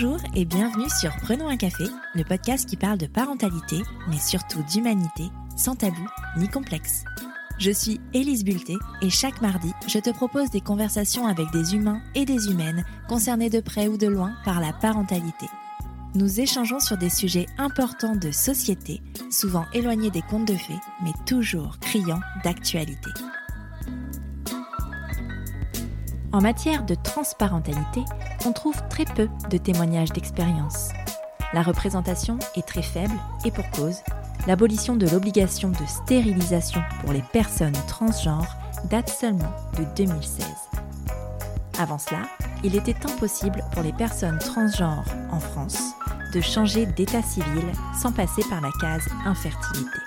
[0.00, 1.82] Bonjour et bienvenue sur Prenons un café,
[2.14, 5.24] le podcast qui parle de parentalité, mais surtout d'humanité,
[5.56, 6.06] sans tabou
[6.36, 7.02] ni complexe.
[7.58, 12.00] Je suis Élise Bulté et chaque mardi, je te propose des conversations avec des humains
[12.14, 15.46] et des humaines concernés de près ou de loin par la parentalité.
[16.14, 21.12] Nous échangeons sur des sujets importants de société, souvent éloignés des contes de fées, mais
[21.26, 23.10] toujours criants d'actualité.
[26.30, 28.02] En matière de transparentalité,
[28.46, 30.90] on trouve très peu de témoignages d'expérience.
[31.52, 34.02] La représentation est très faible et pour cause,
[34.46, 38.56] l'abolition de l'obligation de stérilisation pour les personnes transgenres
[38.90, 40.46] date seulement de 2016.
[41.78, 42.22] Avant cela,
[42.64, 45.94] il était impossible pour les personnes transgenres en France
[46.34, 47.64] de changer d'état civil
[48.00, 49.98] sans passer par la case infertilité.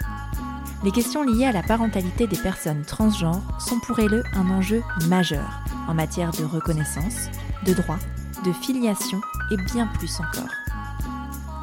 [0.83, 5.61] Les questions liées à la parentalité des personnes transgenres sont pour elles un enjeu majeur
[5.87, 7.29] en matière de reconnaissance,
[7.65, 7.99] de droit,
[8.43, 10.49] de filiation et bien plus encore.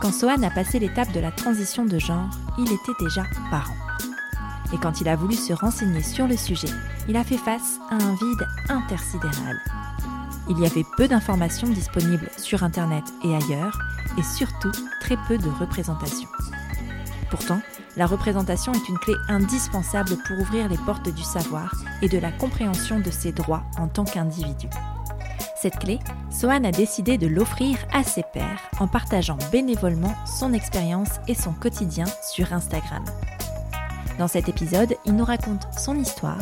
[0.01, 3.75] Quand Sohan a passé l'étape de la transition de genre, il était déjà parent.
[4.73, 6.69] Et quand il a voulu se renseigner sur le sujet,
[7.09, 9.61] il a fait face à un vide intersidéral.
[10.51, 13.79] Il y avait peu d'informations disponibles sur Internet et ailleurs,
[14.17, 16.29] et surtout très peu de représentation.
[17.31, 17.61] Pourtant,
[17.97, 22.31] la représentation est une clé indispensable pour ouvrir les portes du savoir et de la
[22.31, 24.69] compréhension de ses droits en tant qu'individu.
[25.61, 25.99] Cette clé,
[26.31, 31.53] Sohan a décidé de l'offrir à ses pairs en partageant bénévolement son expérience et son
[31.53, 33.05] quotidien sur Instagram.
[34.21, 36.39] Dans cet épisode, il nous raconte son histoire,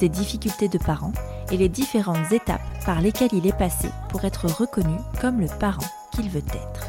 [0.00, 1.12] ses difficultés de parent
[1.52, 5.86] et les différentes étapes par lesquelles il est passé pour être reconnu comme le parent
[6.12, 6.86] qu'il veut être.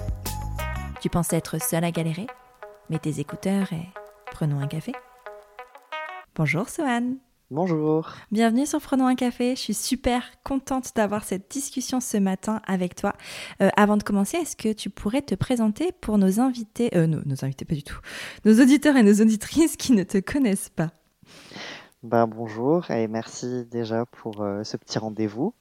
[1.00, 2.26] Tu penses être seul à galérer?
[2.90, 3.88] Mets tes écouteurs et
[4.32, 4.94] prenons un café.
[6.36, 7.18] Bonjour Sohan.
[7.50, 8.10] Bonjour.
[8.30, 9.56] Bienvenue sur Prenons un café.
[9.56, 13.14] Je suis super contente d'avoir cette discussion ce matin avec toi.
[13.62, 17.22] Euh, avant de commencer, est-ce que tu pourrais te présenter pour nos invités, euh, nos,
[17.26, 18.00] nos invités pas du tout,
[18.44, 20.90] nos auditeurs et nos auditrices qui ne te connaissent pas
[22.04, 25.54] ben, Bonjour et merci déjà pour euh, ce petit rendez-vous.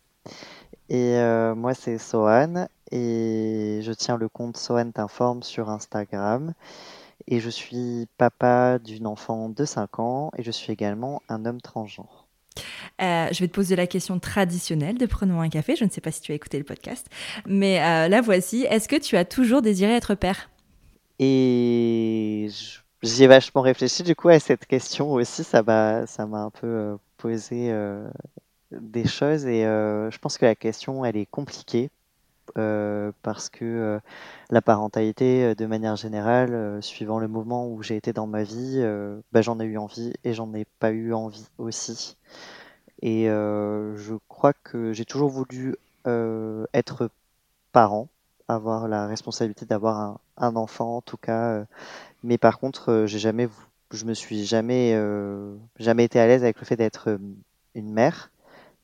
[0.89, 6.53] Et euh, moi c'est Sohan et je tiens le compte Sohan t'informe sur Instagram
[7.27, 11.61] et je suis papa d'une enfant de 5 ans et je suis également un homme
[11.61, 12.27] transgenre.
[13.03, 15.77] Euh, je vais te poser la question traditionnelle de Prenons un café.
[15.77, 17.07] Je ne sais pas si tu as écouté le podcast,
[17.47, 18.67] mais euh, la voici.
[18.71, 20.51] Est-ce que tu as toujours désiré être père?
[21.19, 22.49] Et
[23.03, 25.45] j'y ai vachement réfléchi du coup à cette question aussi.
[25.45, 27.73] Ça m'a, ça m'a un peu euh, posé
[28.73, 31.91] des choses et je pense que la question elle est compliquée
[32.59, 33.99] euh, parce que euh,
[34.51, 38.85] la parentalité, euh, de manière générale, suivant le moment où j'ai été dans ma vie,
[39.33, 42.17] bah, j'en ai eu envie et j'en ai pas eu envie aussi.
[43.03, 45.77] Et je crois que j'ai toujours voulu
[46.75, 47.11] être
[47.73, 48.09] parent,
[48.49, 51.65] avoir la responsabilité d'avoir un, un enfant en tout cas.
[52.23, 53.49] mais par contre, j'ai jamais,
[53.93, 54.99] je me suis jamais,
[55.79, 57.19] jamais été à l'aise avec le fait d'être
[57.75, 58.31] une mère.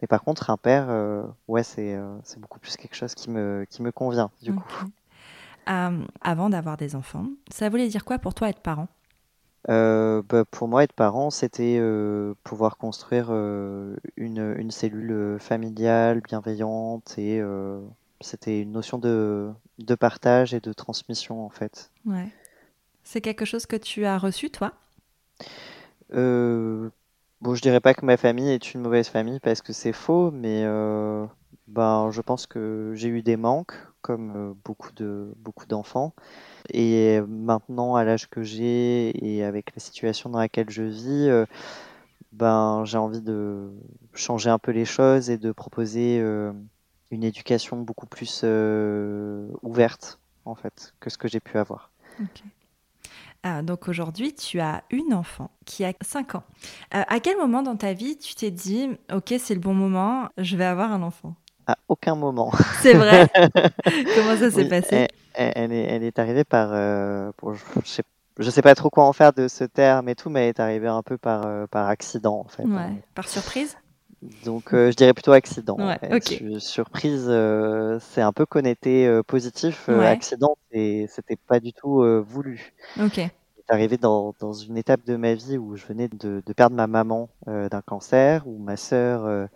[0.03, 3.31] Mais par contre, un père, euh, ouais, c'est euh, c'est beaucoup plus quelque chose qui
[3.31, 4.85] me, qui me convient, du coup.
[5.71, 8.89] Euh, avant d'avoir des enfants, ça voulait dire quoi pour toi être parent?
[9.69, 11.81] Euh, bah, pour moi, être parent, c'était
[12.43, 17.41] pouvoir construire une, une cellule familiale, bienveillante, et
[18.21, 21.93] c'était une notion de, de partage et de transmission, en fait.
[22.05, 22.29] Ouais.
[23.05, 24.73] C'est quelque chose que tu as reçu, toi?
[26.13, 26.91] Euh,
[27.43, 30.31] bon, je dirais pas que ma famille est une mauvaise famille parce que c'est faux,
[30.31, 31.27] mais euh,
[31.67, 36.15] ben, je pense que j'ai eu des manques, comme euh, beaucoup de, beaucoup d'enfants.
[36.73, 41.45] Et maintenant, à l'âge que j'ai et avec la situation dans laquelle je vis, euh,
[42.31, 43.71] ben, j'ai envie de
[44.15, 46.19] changer un peu les choses et de proposer
[47.11, 48.45] une éducation beaucoup plus
[49.63, 51.91] ouverte, en fait, que ce que j'ai pu avoir.
[53.45, 56.45] Ah, donc aujourd'hui, tu as une enfant qui a 5 ans.
[56.95, 60.29] Euh, à quel moment dans ta vie tu t'es dit, ok, c'est le bon moment,
[60.39, 61.35] je vais avoir un enfant?
[61.67, 62.51] À aucun moment.
[62.83, 63.29] C'est vrai?
[64.15, 65.09] Comment ça s'est Oui, passé?
[65.35, 66.73] elle, est, elle est arrivée par.
[66.73, 68.03] euh, bon, je,
[68.39, 70.61] je sais, pas trop quoi en faire de ce terme et tout, mais elle est
[70.61, 72.63] arrivée un peu par, euh, par accident, en fait.
[72.65, 72.91] hein.
[72.91, 73.77] Ouais, par surprise?
[74.45, 75.77] Donc, euh, je dirais plutôt accident.
[75.79, 76.59] en fait.
[76.61, 79.89] surprise, euh, c'est un peu connoté euh, positif.
[79.89, 80.07] Ouais.
[80.07, 82.73] accident, et c'était pas du tout voulu.
[83.67, 86.75] C'est arrivé dans, dans une étape de ma vie où je venais de, de perdre
[86.75, 89.47] ma maman euh, d'un cancer, où ma sœur euh,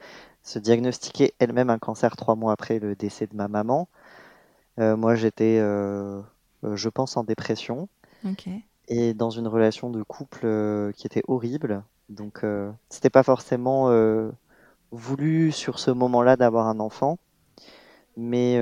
[0.45, 3.89] se diagnostiquait elle-même un cancer trois mois après le décès de ma maman.
[4.79, 7.89] Euh, moi, j'étais, je pense, en dépression
[8.89, 11.83] et dans une relation de couple qui était horrible.
[12.09, 12.45] Donc,
[12.89, 13.91] c'était pas forcément
[14.93, 17.19] voulu sur ce moment-là d'avoir un enfant,
[18.17, 18.61] mais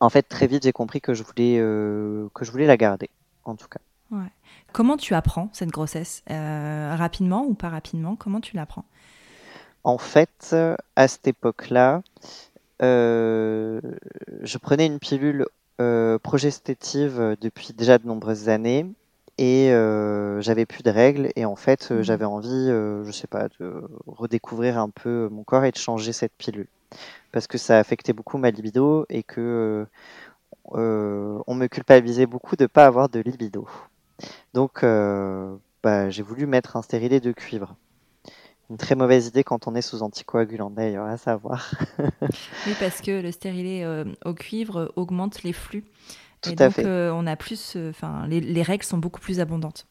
[0.00, 1.56] en fait, très vite, j'ai compris que je voulais
[2.34, 3.08] que je voulais la garder,
[3.48, 3.80] en tout cas.
[4.10, 4.30] Ouais.
[4.72, 8.16] Comment tu apprends cette grossesse Rapidement ou pas rapidement?
[8.16, 8.84] Comment tu l'apprends?
[9.84, 10.56] En fait,
[10.96, 12.02] à cette époque-là,
[12.80, 15.46] je prenais une pilule
[16.22, 18.86] progestétive depuis déjà de nombreuses années
[19.38, 22.02] et euh, j'avais plus de règles et en fait euh, mmh.
[22.02, 26.12] j'avais envie, euh, je sais pas, de redécouvrir un peu mon corps et de changer
[26.12, 26.66] cette pilule
[27.30, 29.86] parce que ça affectait beaucoup ma libido et que
[30.64, 33.66] on me culpabilisait beaucoup de pas avoir de libido.
[34.54, 37.76] Donc bah, j'ai voulu mettre un stérilet de cuivre.
[38.70, 41.70] Une très mauvaise idée quand on est sous anticoagulant d'ailleurs, à savoir.
[41.98, 43.86] oui, parce que le stérilet
[44.24, 45.84] au cuivre augmente les flux
[46.40, 46.86] tout et à donc, fait.
[46.86, 49.86] euh, on a plus, euh, enfin, les, les, règles sont beaucoup plus abondantes.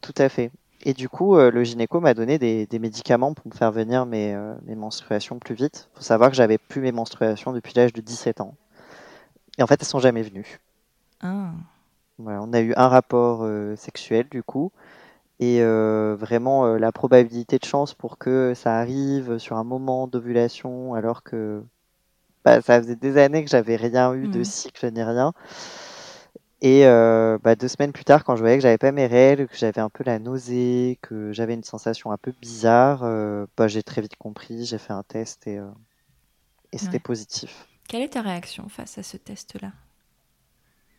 [0.00, 0.50] Tout à fait.
[0.84, 4.06] Et du coup, euh, le gynéco m'a donné des, des, médicaments pour me faire venir
[4.06, 5.88] mes, euh, mes menstruations plus vite.
[5.92, 8.54] Il faut savoir que j'avais plus mes menstruations depuis l'âge de 17 ans.
[9.58, 10.58] Et en fait, elles sont jamais venues.
[11.20, 11.54] Ah.
[12.18, 14.72] Voilà, on a eu un rapport euh, sexuel du coup.
[15.40, 21.22] Et vraiment, la probabilité de chance pour que ça arrive sur un moment d'ovulation, alors
[21.24, 21.62] que
[22.44, 24.44] bah, ça faisait des années que j'avais rien eu de Mmh.
[24.44, 25.34] cycle ni rien.
[26.60, 29.46] Et euh, bah, deux semaines plus tard, quand je voyais que j'avais pas mes règles,
[29.48, 33.68] que j'avais un peu la nausée, que j'avais une sensation un peu bizarre, euh, bah,
[33.68, 35.68] j'ai très vite compris, j'ai fait un test et, euh,
[36.72, 37.00] et c'était Ouais.
[37.00, 37.67] positif.
[37.88, 39.72] Quelle est ta réaction face à ce test-là?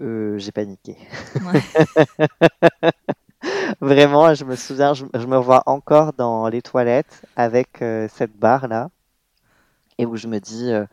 [0.01, 0.97] Euh, j'ai paniqué.
[1.35, 1.61] Ouais.
[3.79, 8.35] Vraiment, je me souviens, je, je me vois encore dans les toilettes avec euh, cette
[8.35, 8.89] barre-là
[9.99, 10.85] et où je me dis, euh,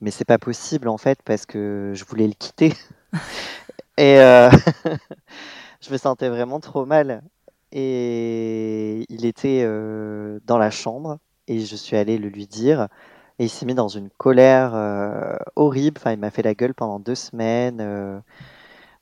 [0.00, 2.72] mais c'est pas possible en fait parce que je voulais le quitter.
[3.98, 4.16] Et
[5.80, 7.22] je me sentais vraiment trop mal.
[7.72, 9.64] Et il était
[10.44, 11.18] dans la chambre
[11.48, 12.88] et je suis allée le lui dire.
[13.38, 15.98] Et il s'est mis dans une colère euh, horrible.
[15.98, 17.80] Enfin, il m'a fait la gueule pendant deux semaines.
[17.80, 18.18] euh.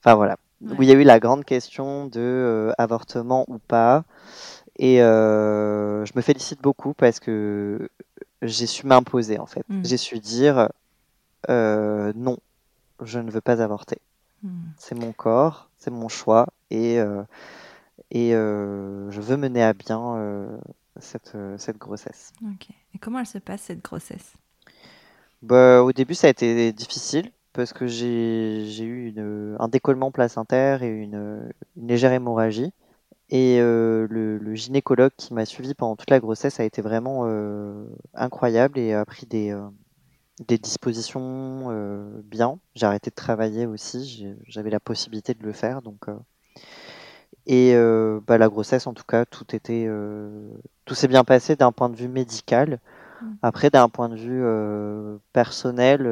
[0.01, 0.37] Enfin voilà.
[0.63, 4.05] Où il y a eu la grande question de euh, avortement ou pas.
[4.77, 7.89] Et je me félicite beaucoup parce que
[8.43, 9.65] j'ai su m'imposer en fait.
[9.69, 9.85] Mm.
[9.85, 10.69] J'ai su dire
[11.49, 12.39] non,
[13.03, 13.99] je ne veux pas avorter.
[14.43, 14.73] Hmm.
[14.77, 16.97] C'est mon corps, c'est mon choix et,
[18.11, 20.59] et je veux mener à bien
[21.01, 22.33] cette, euh, cette grossesse.
[22.43, 22.69] Ok.
[22.95, 24.35] Et comment elle se passe cette grossesse?
[25.43, 30.11] Bah, au début, ça a été difficile parce que j'ai j'ai eu une- un décollement
[30.11, 32.73] placentaire et une, une légère hémorragie.
[33.31, 37.23] Et euh, le, le gynécologue qui m'a suivi pendant toute la grossesse a été vraiment
[37.27, 39.69] euh, incroyable et a pris des, euh,
[40.49, 41.71] des dispositions
[42.25, 42.59] bien.
[42.77, 45.83] J'ai arrêté de travailler aussi, j'avais la possibilité de le faire.
[45.83, 46.07] Donc,
[47.47, 50.49] et euh, bah, la grossesse, en tout cas, tout était, euh,
[50.85, 52.79] tout s'est bien passé d'un point de vue médical.
[53.23, 53.27] Mm.
[53.43, 56.09] Après, d'un point de vue euh, personnel,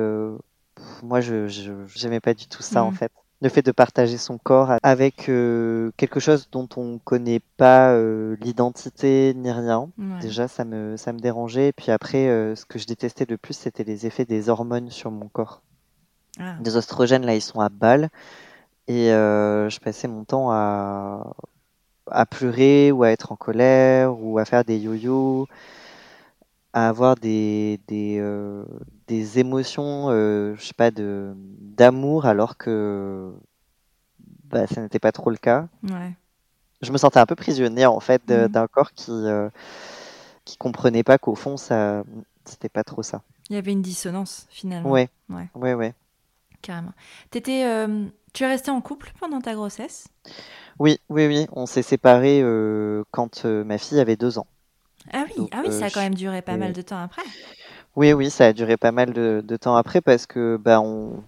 [1.03, 1.47] moi, je
[1.95, 2.95] j'aimais pas du tout ça en Mm.
[2.95, 3.13] fait.
[3.41, 7.93] Le fait de partager son corps avec quelque chose dont on connaît pas
[8.41, 9.91] l'identité ni rien.
[9.99, 10.21] Ouais.
[10.21, 11.69] Déjà, ça me, ça me dérangeait.
[11.69, 15.11] Et puis après, ce que je détestais le plus, c'était les effets des hormones sur
[15.11, 15.61] mon corps.
[16.39, 16.55] Ah.
[16.65, 18.11] Les oestrogènes, là, ils sont à balle.
[18.89, 21.35] Et euh, je passais mon temps à,
[22.11, 25.47] à pleurer ou à être en colère ou à faire des yo-yo,
[26.73, 28.65] à avoir des, des, euh,
[29.07, 33.33] des émotions, euh, je sais pas, de, d'amour alors que
[34.45, 35.69] bah, ça n'était pas trop le cas.
[35.85, 36.15] Ouais.
[36.81, 38.49] Je me sentais un peu prisonnier en fait de- Mhm.
[38.49, 39.49] d'un corps qui, euh,
[40.45, 42.03] qui comprenait pas qu'au fond, ça,
[42.45, 43.23] c'était pas trop ça.
[43.49, 44.91] Il y avait une dissonance finalement.
[44.91, 45.95] Ouais, Ouais, ouais, ouais.
[46.63, 46.93] carrément.
[47.31, 50.09] T'étais, euh, tu es resté en couple pendant ta grossesse?
[50.79, 51.47] Oui, oui, oui.
[51.53, 54.47] On s'est séparés euh, quand euh, ma fille avait deux ans.
[55.13, 56.83] Ah oui, Donc, ah oui, euh, ça a quand je- même duré pas mal de
[56.83, 57.23] temps après.
[57.97, 61.23] Oui, oui, ça a duré pas mal de, de temps après parce que bah on,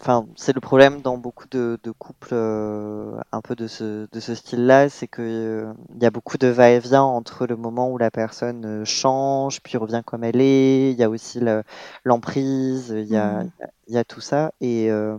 [0.00, 4.20] enfin c'est le problème dans beaucoup de, de couples euh, un peu de ce de
[4.20, 8.10] ce style-là, c'est euh, il y a beaucoup de va-et-vient entre le moment où la
[8.10, 10.92] personne euh, change puis revient comme elle est.
[10.92, 11.64] Il y a aussi le-
[12.04, 13.44] l'emprise, il y a
[13.88, 15.18] il y a tout ça et euh,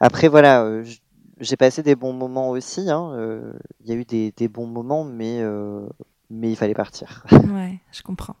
[0.00, 0.84] après voilà, euh,
[1.40, 2.90] j'ai passé des bons moments aussi.
[2.90, 3.52] Hein, euh,
[3.84, 5.86] il y a eu des, des bons moments, mais euh,
[6.30, 7.24] mais il fallait partir.
[7.32, 8.36] Ouais, je comprends.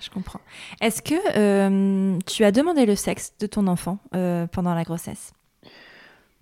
[0.00, 0.40] Je comprends.
[0.80, 3.98] Est-ce que tu as demandé le sexe de ton enfant
[4.52, 5.32] pendant la grossesse?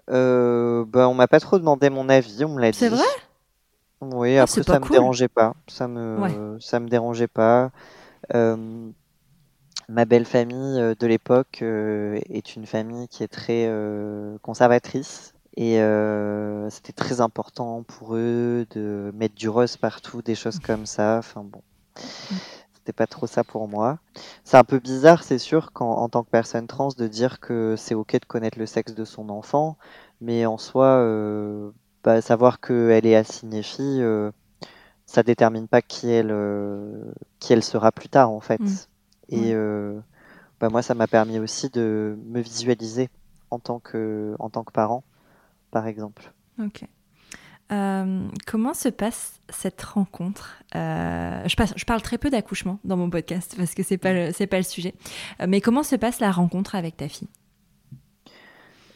[0.09, 2.79] Bah, on m'a pas trop demandé mon avis, on me l'a dit.
[2.79, 3.03] C'est vrai?
[4.01, 4.93] Oui, Ah, après ça pas me cool.
[4.93, 5.55] dérangeait pas.
[5.67, 7.71] Ça me, ça me dérangeait pas.
[8.35, 8.91] Euh,
[9.89, 15.35] ma belle famille euh, de l'époque euh, est une famille qui est très euh, conservatrice
[15.57, 20.87] et euh, c'était très important pour eux de mettre du rose partout, des choses comme
[20.87, 21.17] ça.
[21.19, 21.63] Enfin bon,
[22.75, 23.99] c'était pas trop ça pour moi.
[24.45, 27.75] C'est un peu bizarre, c'est sûr, quand, en tant que personne trans, de dire que
[27.77, 29.77] c'est ok de connaître le sexe de son enfant,
[30.21, 31.73] mais en soi, euh,
[32.05, 34.31] bah, savoir qu'elle est assignée fille, euh,
[35.07, 36.33] ça détermine pas qui elle,
[37.41, 38.61] qui elle sera plus tard, en fait.
[38.61, 38.77] Mm.
[39.29, 39.99] Et euh,
[40.61, 43.11] bah, moi, ça m'a permis aussi de me visualiser
[43.51, 45.05] en tant que, en tant que parent,
[45.71, 46.33] par exemple.
[46.63, 46.85] Ok.
[47.71, 50.63] Euh, comment se passe cette rencontre?
[50.75, 54.15] Euh, je, passe- je parle très peu d'accouchement dans mon podcast parce que c'est pas
[54.15, 54.95] le, c'est pas le sujet.
[55.41, 57.29] Euh, mais comment se passe la rencontre avec ta fille?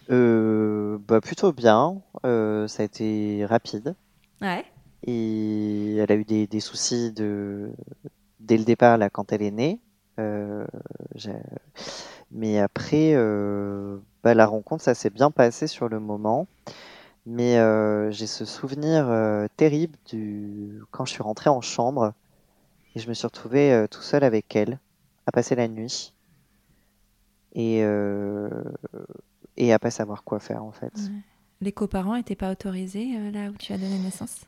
[0.08, 2.00] Bah, plutôt bien.
[2.22, 3.94] Ça a été rapide.
[4.40, 4.64] Ouais.
[5.06, 7.70] Et elle a eu des, des soucis de,
[8.40, 9.80] dès le départ, là, quand elle est née.
[10.19, 10.66] Euh,
[12.31, 16.47] mais après, euh, bah, la rencontre, ça s'est bien passé sur le moment.
[17.25, 19.07] Mais euh, j'ai ce souvenir
[19.57, 20.83] terrible du...
[20.90, 22.14] quand je suis rentré en chambre
[22.95, 24.81] et je me suis retrouvé tout seul avec elle
[25.26, 26.12] à passer la nuit
[27.54, 27.78] et,
[29.57, 30.92] et à pas savoir quoi faire en fait.
[31.61, 34.40] Les coparents n'étaient pas autorisés là où tu as donné naissance?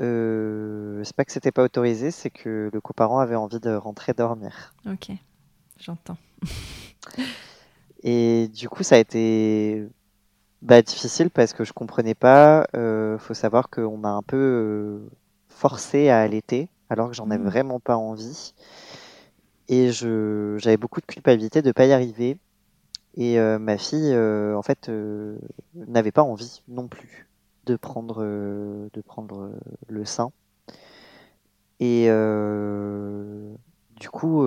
[0.00, 4.12] Euh, c'est pas que c'était pas autorisé, c'est que le coparent avait envie de rentrer
[4.12, 4.74] dormir.
[4.86, 5.10] Ok,
[5.78, 6.18] j'entends.
[8.02, 9.86] Et du coup, ça a été
[10.62, 12.66] bah, difficile parce que je comprenais pas.
[12.76, 15.10] Euh, faut savoir qu'on m'a un peu euh,
[15.48, 17.50] forcé à allaiter alors que j'en avais Mhm.
[17.50, 18.54] vraiment pas envie.
[19.68, 22.38] Et je, j'avais beaucoup de culpabilité de pas y arriver.
[23.16, 25.38] Et euh, ma fille, euh, en fait, euh,
[25.74, 27.26] n'avait pas envie non plus
[27.66, 30.30] de prendre, euh, de prendre euh, le sein.
[31.78, 33.54] Et euh,
[34.00, 34.46] du coup,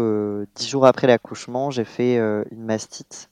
[0.55, 3.29] dix jours après l'accouchement, j'ai fait une mastite.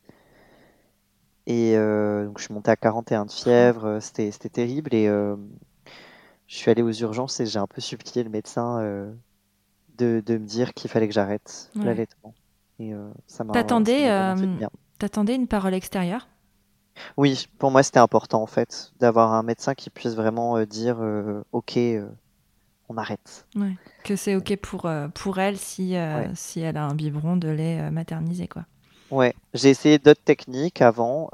[1.48, 4.94] Et donc je suis montée à 41 de fièvre, c'était terrible.
[4.94, 5.10] Et
[6.48, 9.12] je suis allée aux urgences et j'ai un peu supplié le médecin euh,
[9.98, 11.86] de, de me dire qu'il fallait que j'arrête Ouais.
[11.86, 12.34] l'allaitement.
[12.80, 13.54] Et euh, ça m'a
[14.10, 14.68] euh.
[15.00, 16.28] T'attendais une parole extérieure?
[17.18, 20.98] Oui, pour moi c'était important en fait d'avoir un médecin qui puisse vraiment euh, dire
[21.00, 22.08] euh, ok, euh,
[22.90, 23.46] on arrête.
[24.04, 26.30] Que c'est ok pour, pour elle si, Ouais.
[26.36, 28.66] si elle a un biberon de lait maternisé, quoi.
[29.12, 31.30] Ouais, j'ai essayé d'autres techniques avant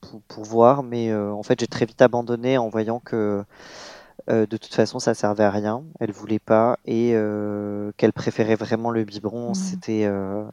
[0.00, 3.44] pour, pour voir, mais en fait j'ai très vite abandonné en voyant que
[4.30, 5.82] euh, de toute façon ça servait à rien.
[6.00, 9.54] Elle voulait pas et euh, qu'elle préférait vraiment le biberon.
[9.54, 10.44] C'était euh,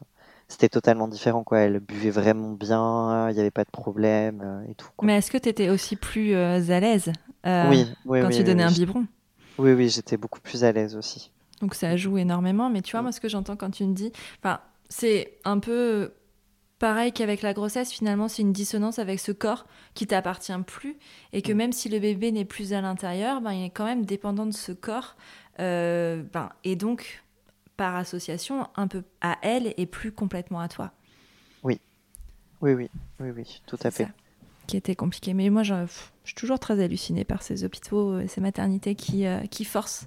[0.52, 1.58] c'était totalement différent quoi.
[1.60, 4.88] Elle buvait vraiment bien, il n'y avait pas de problème euh, et tout.
[4.96, 5.06] quoi.
[5.06, 7.10] Mais est-ce que tu étais aussi plus euh, à l'aise
[7.46, 9.06] euh, oui, oui, quand oui, tu donnais un biberon?
[9.58, 11.30] Oui, oui, j'étais beaucoup plus à l'aise aussi.
[11.60, 12.70] Donc ça joue énormément.
[12.70, 13.04] Mais tu vois, Mm.
[13.04, 14.12] moi, ce que j'entends quand tu me dis.
[14.42, 16.12] Enfin, c'est un peu
[16.78, 17.92] pareil qu'avec la grossesse.
[17.92, 20.96] Finalement, c'est une dissonance avec ce corps qui t'appartient plus.
[21.32, 21.56] Et que Mm.
[21.56, 24.52] même si le bébé n'est plus à l'intérieur, ben, il est quand même dépendant de
[24.52, 25.16] ce corps.
[25.60, 27.22] Euh, ben, et donc,
[27.76, 30.92] par association, un peu à elle et plus complètement à toi.
[31.62, 31.80] Oui,
[32.60, 32.88] oui,
[33.20, 34.04] oui, oui, tout à fait.
[34.04, 34.10] ça
[34.66, 35.34] Qui était compliqué.
[35.34, 35.74] Mais moi, je,
[36.24, 40.06] suis toujours très hallucinée par ces hôpitaux et ces maternités qui, euh, qui forcent,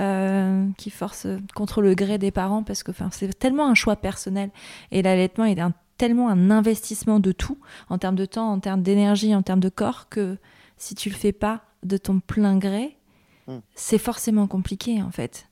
[0.00, 3.96] euh, qui forcent euh, contre le gré des parents parce que c'est tellement un choix
[3.96, 4.50] personnel.
[4.90, 8.82] Et l'allaitement est un, tellement un investissement de tout, en termes de temps, en termes
[8.82, 10.36] d'énergie, en termes de corps, que
[10.76, 12.98] si tu le fais pas de ton plein gré,
[13.46, 13.58] Mm.
[13.74, 15.48] c'est forcément compliqué en fait.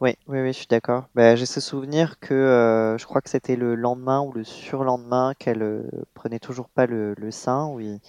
[0.00, 1.04] Oui, oui, oui, je suis d'accord.
[1.14, 5.34] Bah, j'ai ce souvenir que euh, je crois que c'était le lendemain ou le surlendemain
[5.38, 7.66] qu'elle euh, prenait toujours pas le, le sein.
[7.68, 8.00] où il-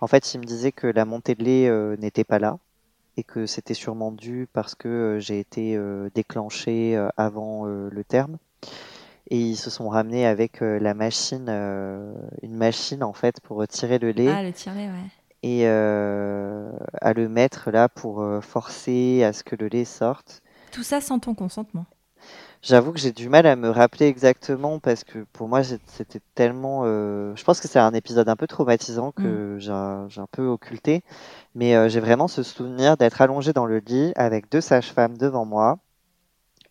[0.00, 2.58] En fait, il me disait que la montée de lait euh, n'était pas là
[3.16, 7.88] et que c'était sûrement dû parce que euh, j'ai été euh, déclenchée euh, avant euh,
[7.92, 8.38] le terme.
[9.30, 12.12] Et ils se sont ramenés avec euh, la machine, euh,
[12.42, 15.10] une machine en fait pour retirer le lait Ah, le tirer, ouais.
[15.42, 20.42] et euh, à le mettre là pour euh, forcer à ce que le lait sorte.
[20.72, 21.86] Tout ça sans ton consentement.
[22.62, 26.82] J'avoue que j'ai du mal à me rappeler exactement parce que pour moi c'était tellement.
[26.84, 30.26] euh, Je pense que c'est un épisode un peu traumatisant que j'ai un, j'ai un
[30.30, 31.02] peu occulté,
[31.54, 35.44] mais euh, j'ai vraiment ce souvenir d'être allongée dans le lit avec deux sages-femmes devant
[35.44, 35.78] moi,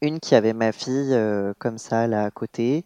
[0.01, 2.85] une qui avait ma fille euh, comme ça là à côté,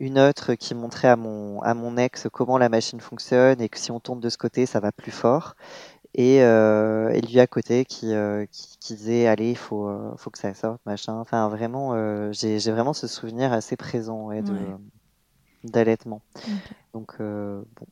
[0.00, 3.78] une autre qui montrait à mon à mon ex comment la machine fonctionne et que
[3.78, 5.54] si on tourne de ce côté ça va plus fort.
[6.14, 10.14] Et, euh, et lui à côté qui, euh, qui, qui disait allez il faut, euh,
[10.16, 11.94] faut que ça sorte machin enfin vraiment
[12.32, 14.76] j'ai j'ai vraiment ce souvenir assez présent ouais, de Ouais.
[15.64, 16.72] d'allaitement Ok.
[16.94, 17.86] donc bon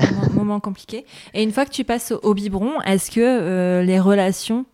[0.00, 1.06] moment, moment compliqué.
[1.34, 4.64] Et une fois que tu passes au, au biberon, est-ce que les relations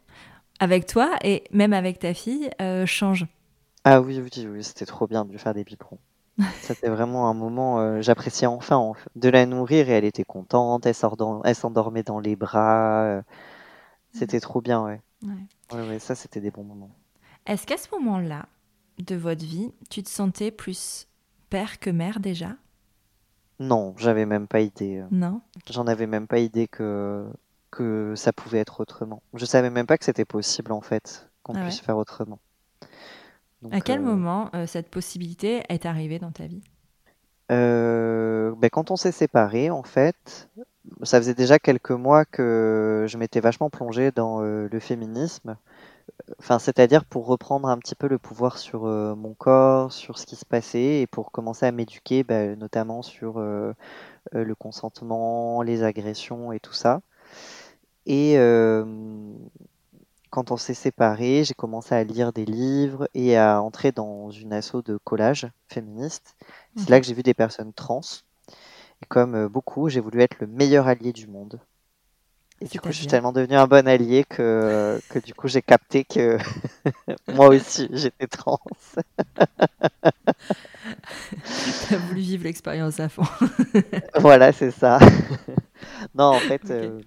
[0.60, 2.50] avec toi et même avec ta fille
[2.86, 3.26] changent?
[3.84, 5.98] Ah oui oui oui c'était trop bien de lui faire des biberons
[6.60, 10.24] c'était vraiment un moment euh, j'appréciais enfin en fait, de la nourrir et elle était
[10.24, 13.22] contente elle s'endor- elle s'endormait dans les bras euh,
[14.12, 15.46] c'était trop bien ouais Ouais.
[15.72, 16.90] ouais, ouais, ça c'était des bons moments
[17.46, 18.46] Est-ce qu'à ce moment-là
[18.98, 21.08] de votre vie, tu te sentais plus
[21.50, 22.56] père que mère déjà?
[23.60, 24.98] Non, j'avais même pas idée.
[24.98, 25.06] euh.
[25.10, 25.40] Non?
[25.70, 27.26] J'en avais même pas idée que,
[27.70, 29.22] que ça pouvait être autrement.
[29.34, 32.38] Je savais même pas que c'était possible en fait, qu'on Ah puisse faire autrement.
[33.70, 36.62] À quel euh, moment euh, cette possibilité est arrivée dans ta vie?
[37.50, 40.48] Euh, ben, quand on s'est séparés, en fait,
[41.02, 45.56] ça faisait déjà quelques mois que je m'étais vachement plongée dans le féminisme.
[46.38, 50.26] Enfin, c'est-à-dire pour reprendre un petit peu le pouvoir sur euh, mon corps, sur ce
[50.26, 53.72] qui se passait, et pour commencer à m'éduquer, ben, notamment sur euh,
[54.32, 57.00] le consentement, les agressions et tout ça.
[58.06, 58.84] Et euh,
[60.34, 64.52] quand on s'est séparés, j'ai commencé à lire des livres et à entrer dans une
[64.52, 66.34] asso de collage féministe.
[66.74, 66.98] C'est là Ok.
[66.98, 68.00] que j'ai vu des personnes trans.
[69.00, 71.60] Et comme euh, beaucoup, j'ai voulu être le meilleur allié du monde.
[72.60, 75.62] Et du coup, je suis tellement devenu un bon allié que, que du coup, j'ai
[75.62, 76.36] capté que
[77.28, 78.58] moi aussi, j'étais trans.
[81.88, 83.24] T'as voulu vivre l'expérience à fond.
[84.16, 84.98] Voilà, c'est ça.
[86.14, 87.00] Non, en fait, euh,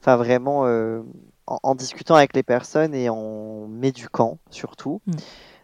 [0.00, 1.02] enfin vraiment, euh,
[1.46, 5.12] en, en discutant avec les personnes et en m'éduquant surtout, Mm.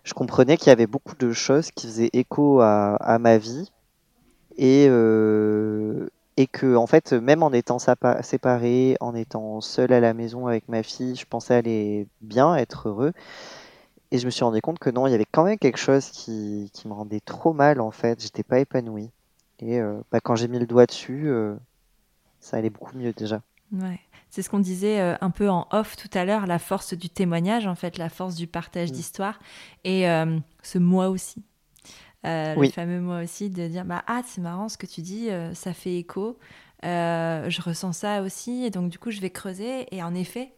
[0.04, 3.70] je comprenais qu'il y avait beaucoup de choses qui faisaient écho à, à ma vie
[4.56, 10.14] et, euh, et que, en fait, même en étant séparé, en étant seul à la
[10.14, 13.12] maison avec ma fille, je pensais aller bien, être heureux.
[14.10, 16.06] Et je me suis rendu compte que non, il y avait quand même quelque chose
[16.10, 18.20] qui, qui me rendait trop mal, en fait.
[18.20, 19.10] J'étais pas épanouie.
[19.60, 21.54] Et euh, bah, quand j'ai mis le doigt dessus, euh,
[22.40, 23.40] ça allait beaucoup mieux déjà.
[23.72, 24.00] Ouais.
[24.30, 27.10] C'est ce qu'on disait euh, un peu en off tout à l'heure, la force du
[27.10, 28.94] témoignage, en fait, la force du partage Mm.
[28.94, 29.38] d'histoire.
[29.84, 31.42] Et euh, ce moi aussi.
[32.26, 32.68] Euh, Oui.
[32.68, 35.72] Le fameux moi aussi, de dire bah, Ah, c'est marrant ce que tu dis, ça
[35.72, 36.38] fait écho.
[36.84, 38.64] Euh, je ressens ça aussi.
[38.64, 39.86] Et donc, du coup, je vais creuser.
[39.94, 40.52] Et en effet,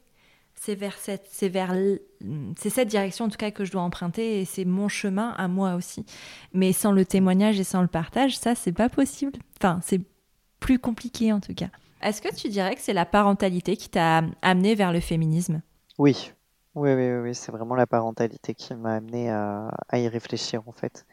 [0.54, 2.00] c'est vers cette, c'est vers l-
[2.58, 5.48] c'est cette direction en tout cas que je dois emprunter et c'est mon chemin à
[5.48, 6.04] moi aussi.
[6.52, 9.32] Mais sans le témoignage et sans le partage, ça c'est pas possible.
[9.58, 10.00] Enfin, c'est
[10.60, 11.70] plus compliqué en tout cas.
[12.02, 15.62] Est-ce que tu dirais que c'est la parentalité qui t'a amené vers le féminisme?
[15.98, 16.32] Oui,
[16.74, 21.06] oui, oui, oui, c'est vraiment la parentalité qui m'a amené à, y réfléchir en fait.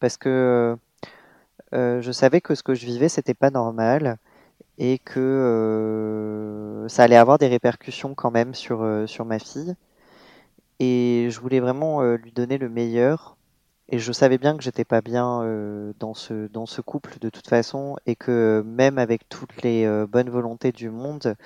[0.00, 0.76] Parce que
[1.74, 4.18] euh, je savais que ce que je vivais, c'était pas normal
[4.78, 9.74] et que euh, ça allait avoir des répercussions quand même sur, euh, ma fille.
[10.78, 13.35] Et je voulais vraiment euh, lui donner le meilleur.
[13.88, 17.30] Et je savais bien que j'étais pas bien euh, dans ce, dans ce couple de
[17.30, 21.36] toute façon et que même avec toutes les euh, bonnes volontés du monde,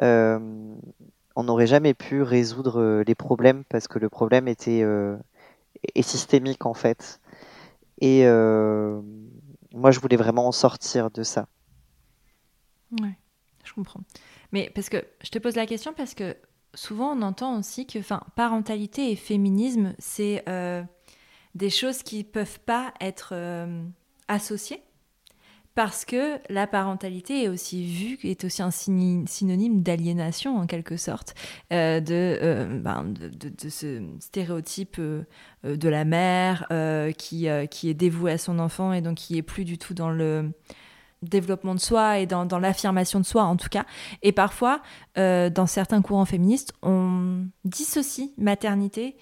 [0.00, 0.38] euh,
[1.34, 4.82] on n'aurait jamais pu résoudre les problèmes parce que le problème était
[5.94, 7.20] est systémique en fait.
[8.00, 11.46] Et moi, je voulais vraiment en sortir de ça.
[13.02, 13.18] Ouais,
[13.64, 14.00] je comprends.
[14.52, 16.34] Mais parce que je te pose la question parce que
[16.72, 20.42] souvent on entend aussi que enfin, parentalité et féminisme, c'est
[21.56, 23.82] des choses qui peuvent pas être euh,
[24.28, 24.82] associées
[25.74, 31.34] parce que la parentalité est aussi vue, est aussi un synonyme d'aliénation en quelque sorte,
[31.70, 36.66] euh, de, euh, ben, de, ce stéréotype de la mère
[37.18, 40.50] qui, est dévouée à son enfant et donc qui est plus du tout dans le
[41.20, 43.84] développement de soi et dans, l'affirmation de soi en tout cas.
[44.22, 44.80] Et parfois,
[45.14, 49.14] dans certains courants féministes, on dissocie maternité,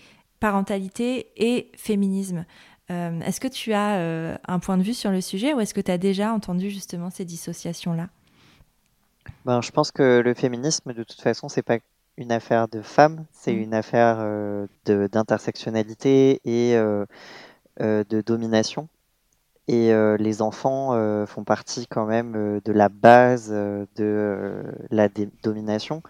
[0.44, 2.44] parentalité et féminisme.
[2.90, 5.72] Euh, est-ce que tu as euh, un point de vue sur le sujet ou est-ce
[5.72, 8.09] que tu as déjà entendu justement ces dissociations-là?
[9.46, 11.78] Ben, je pense que le féminisme, de toute façon, c'est pas
[12.18, 13.62] une affaire de femmes, c'est Mm.
[13.62, 16.74] une affaire euh, de d'intersectionnalité et
[17.80, 18.88] de domination.
[19.66, 25.09] Et les enfants font partie quand même de la base de la
[25.42, 26.02] domination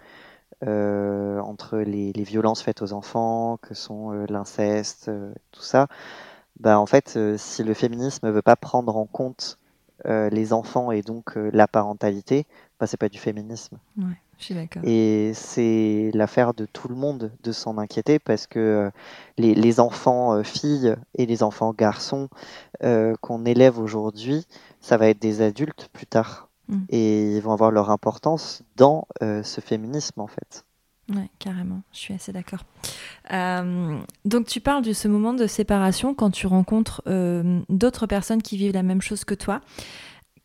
[0.63, 5.87] euh, entre les, les violences faites aux enfants, que sont euh, l'inceste, euh, tout ça.
[6.59, 9.57] Bah, en fait, si le féminisme ne veut pas prendre en compte
[10.05, 12.45] les enfants et donc la parentalité,
[12.79, 13.77] bah, c'est pas du féminisme.
[13.97, 14.83] Ouais, je suis d'accord.
[14.85, 18.91] Et c'est l'affaire de tout le monde de s'en inquiéter parce que
[19.37, 22.29] les, les enfants filles et les enfants garçons
[22.81, 24.45] qu'on élève aujourd'hui,
[24.79, 26.49] ça va être des adultes plus tard.
[26.67, 26.83] Mm.
[26.89, 30.65] Et ils vont avoir leur importance dans euh, ce féminisme en fait.
[31.09, 32.63] Ouais, carrément, je suis assez d'accord.
[33.31, 38.41] Euh, donc tu parles de ce moment de séparation quand tu rencontres euh, d'autres personnes
[38.41, 39.61] qui vivent la même chose que toi.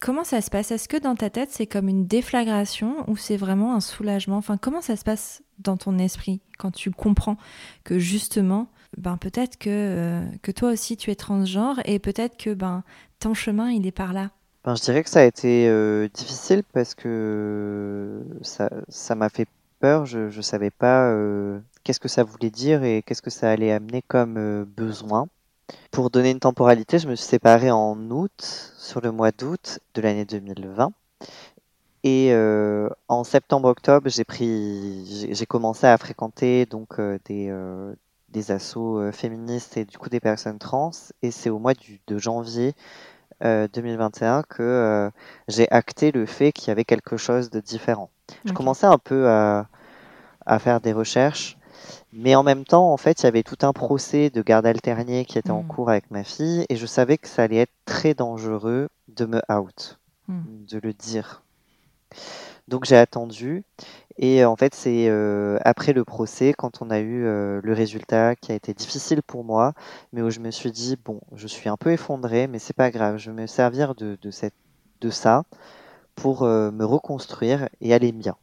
[0.00, 0.70] Comment ça se passe?
[0.70, 4.36] Est-ce que dans ta tête c'est comme une déflagration ou c'est vraiment un soulagement?
[4.36, 7.38] Enfin, comment ça se passe dans ton esprit quand tu comprends
[7.84, 12.52] que justement, ben peut-être que euh, que toi aussi tu es transgenre et peut-être que
[12.52, 12.82] ben
[13.18, 14.30] ton chemin il est par là?
[14.64, 19.48] Ben, je dirais que ça a été euh, difficile parce que ça ça m'a fait
[19.80, 20.04] peur.
[20.06, 23.72] Je ne savais pas euh, qu'est-ce que ça voulait dire et qu'est-ce que ça allait
[23.72, 25.28] amener comme besoin.
[25.90, 30.02] Pour donner une temporalité, je me suis séparée en août, sur le mois d'août de
[30.02, 30.92] l'année 2020.
[32.02, 37.94] Et euh, en septembre-octobre, j'ai pris, j'ai commencé à fréquenter donc euh, des, euh,
[38.30, 40.92] des assos féministes et du coup des personnes trans.
[41.22, 42.74] Et c'est au mois du, de janvier
[43.42, 45.10] 2021 que
[45.48, 48.10] j'ai acté le fait qu'il y avait quelque chose de différent.
[48.44, 49.66] Je commençais un peu à,
[50.46, 51.58] à faire des recherches
[52.12, 55.24] mais en même temps, en fait, il y avait tout un procès de garde alternée
[55.24, 55.68] qui était en hmm.
[55.68, 59.40] cours avec ma fille et je savais que ça allait être très dangereux de me
[59.50, 59.98] out,
[60.28, 60.64] hmm.
[60.68, 61.42] de le dire.
[62.68, 63.64] Donc j'ai attendu
[64.18, 68.36] et en fait c'est euh, après le procès quand on a eu euh, le résultat
[68.36, 69.72] qui a été difficile pour moi,
[70.12, 72.90] mais où je me suis dit bon, je suis un peu effondrée, mais c'est pas
[72.90, 74.54] grave, je vais me servir de, de, cette,
[75.00, 75.44] de ça
[76.14, 78.36] pour euh, me reconstruire et aller bien.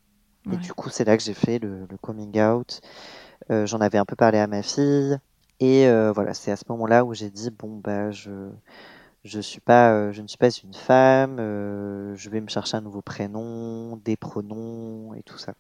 [0.51, 2.79] Et du coup c'est là que j'ai fait le, le coming out
[3.51, 5.17] euh, j'en avais un peu parlé à ma fille.
[5.59, 8.31] Et euh, voilà, c'est à ce moment-là où j'ai dit bon bah je
[9.27, 11.37] je suis pas euh, je ne suis pas une femme.
[11.37, 15.53] je vais me chercher un nouveau prénom, des pronoms et tout ça.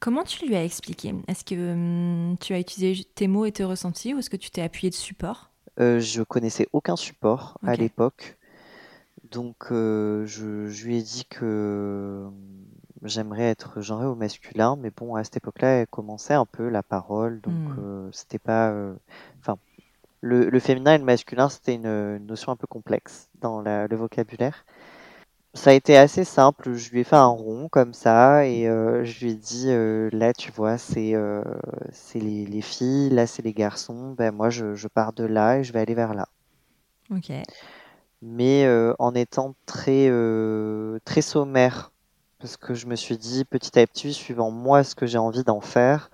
[0.00, 1.14] Comment tu lui as expliqué?
[1.28, 4.50] Est-ce que hum, tu as utilisé tes mots et tes ressentis ou est-ce que tu
[4.50, 8.36] t'es appuyé de support Je connaissais aucun support à l'époque.
[9.30, 10.24] Donc je,
[10.68, 12.28] je, lui ai dit que
[13.02, 16.82] j'aimerais être genrée au masculin, mais bon, à cette époque-là, elle commençait un peu la
[16.82, 17.76] parole, donc hmm.
[17.78, 18.70] euh, c'était pas.
[18.70, 18.94] Euh,
[19.40, 19.56] enfin,
[20.20, 24.64] le, féminin et le masculin, c'était une, notion un peu complexe dans le vocabulaire.
[25.52, 29.04] Ça a été assez simple, je lui ai fait un rond comme ça, et euh,
[29.04, 29.66] je lui ai dit
[30.16, 31.14] là, tu vois, c'est
[31.90, 35.64] c'est les, filles, là, c'est les garçons, ben moi, je, je, pars de là et
[35.64, 36.28] je vais aller vers là.
[37.10, 37.32] Ok.
[38.22, 40.08] Mais en étant très,
[41.04, 41.90] très sommaire
[42.40, 45.44] parce que je me suis dit petit à petit, suivant moi ce que j'ai envie
[45.44, 46.10] d'en faire,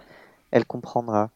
[0.51, 1.31] elle comprendra.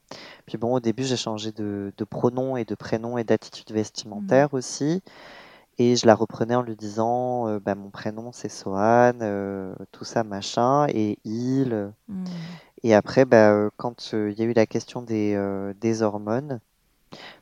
[0.47, 4.49] Puis bon, au début, j'ai changé de, de pronom et de prénom et d'attitude vestimentaire
[4.53, 4.57] mmh.
[4.57, 5.03] aussi.
[5.79, 10.05] Et je la reprenais en lui disant euh, bah, mon prénom c'est Sohan, euh, tout
[10.05, 11.93] ça machin, et il.
[12.09, 12.25] Mmh.
[12.83, 15.39] Et après, bah, euh, quand il y a eu la question des,
[15.81, 16.61] des hormones,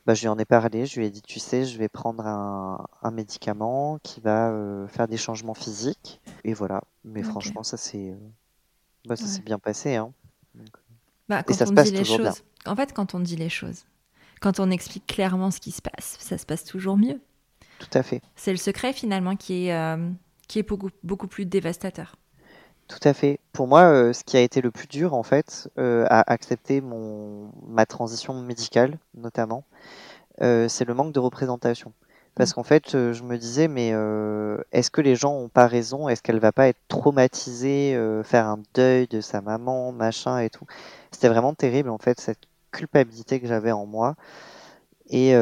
[0.05, 2.25] bah, je lui en ai parlé, je lui ai dit, tu sais, je vais prendre
[2.25, 4.53] un, un médicament qui va
[4.87, 6.21] faire des changements physiques.
[6.43, 6.83] Et voilà.
[7.05, 8.15] Mais franchement, ça s'est
[9.05, 9.95] bah, ça bien passé.
[9.95, 10.11] Hein.
[11.29, 12.33] Bah, quand ça on se passe dit les choses, bien.
[12.65, 13.85] En fait, quand on dit les choses,
[14.41, 17.21] quand on explique clairement ce qui se passe, ça se passe toujours mieux.
[17.79, 18.21] Tout à fait.
[18.35, 20.09] C'est le secret finalement qui est, euh,
[20.47, 22.15] qui est beaucoup, beaucoup plus dévastateur.
[22.87, 23.39] Tout à fait.
[23.53, 26.81] Pour moi, euh, ce qui a été le plus dur, en fait, euh, à accepter
[26.81, 29.63] mon, ma transition médicale, notamment,
[30.41, 31.93] c'est le manque de représentation.
[32.39, 33.89] Parce qu'en fait, je me disais, mais
[34.71, 36.09] est-ce que les gens ont pas raison?
[36.09, 40.65] Est-ce qu'elle va pas être traumatisée, faire un deuil de sa maman, machin et tout?
[41.11, 42.39] C'était vraiment terrible, en fait, cette
[42.71, 44.15] culpabilité que j'avais en moi.
[45.09, 45.33] Et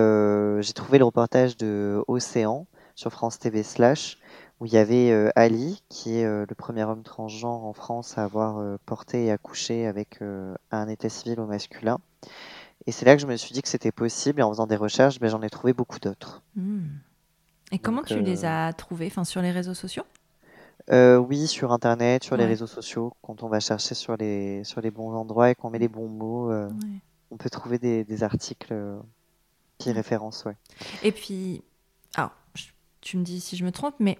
[0.62, 4.17] j'ai trouvé le reportage de Océan sur France TV Slash
[4.60, 8.17] où il y avait euh, Ali, qui est euh, le premier homme transgenre en France
[8.17, 10.19] à avoir euh, porté et accouché avec
[10.71, 11.99] un état civil au masculin.
[12.86, 14.76] Et c'est là que je me suis dit que c'était possible, et en faisant des
[14.76, 16.44] recherches, ben, j'en ai trouvé beaucoup d'autres.
[16.56, 16.86] Hmm.
[17.72, 20.04] Et comment tu les as trouvés enfin, Sur les réseaux sociaux?
[20.90, 23.13] Oui, sur Internet, sur les réseaux sociaux.
[23.22, 26.08] Quand on va chercher sur les, sur les bons endroits et qu'on met les bons
[26.08, 26.50] mots,
[27.30, 28.74] on peut trouver des, des articles
[29.80, 30.46] qui référencent.
[30.46, 30.56] Ouais.
[31.04, 31.62] Et puis,
[32.16, 32.32] alors,
[33.02, 34.18] tu me dis si je me trompe, mais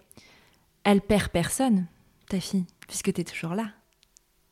[0.84, 1.88] elle perd personne,
[2.28, 3.72] ta fille, puisque tu es toujours là.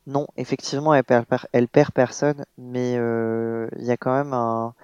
[0.06, 4.74] Non, effectivement, elle perd, elle perd personne, mais euh, il y a quand même un,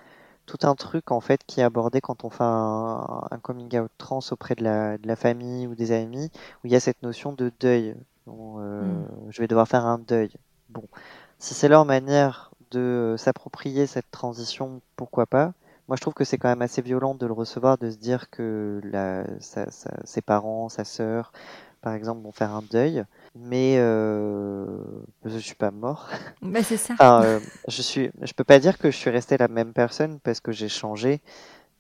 [0.47, 4.21] tout un truc en fait qui est abordé quand on fait un, coming out trans
[4.33, 6.31] auprès de la, de la, famille ou des amis,
[6.63, 7.95] où il y a cette notion de deuil.
[8.29, 9.07] Euh, hmm.
[9.31, 10.33] Je vais devoir faire un deuil.
[10.71, 10.85] Bon,
[11.39, 15.53] si c'est leur manière de s'approprier cette transition, pourquoi pas?
[15.89, 18.31] Moi, je trouve que c'est quand même assez violent de le recevoir, de se dire
[18.31, 19.25] que la,
[20.05, 21.33] ses parents, sa sœur,
[21.83, 23.05] par exemple, vont faire un deuil.
[23.35, 24.66] Mais euh,
[25.25, 26.09] je suis pas mort.
[26.42, 26.97] Bah, c'est ça.
[27.01, 30.40] euh, je suis, je peux pas dire que je suis resté la même personne parce
[30.40, 31.21] que j'ai changé,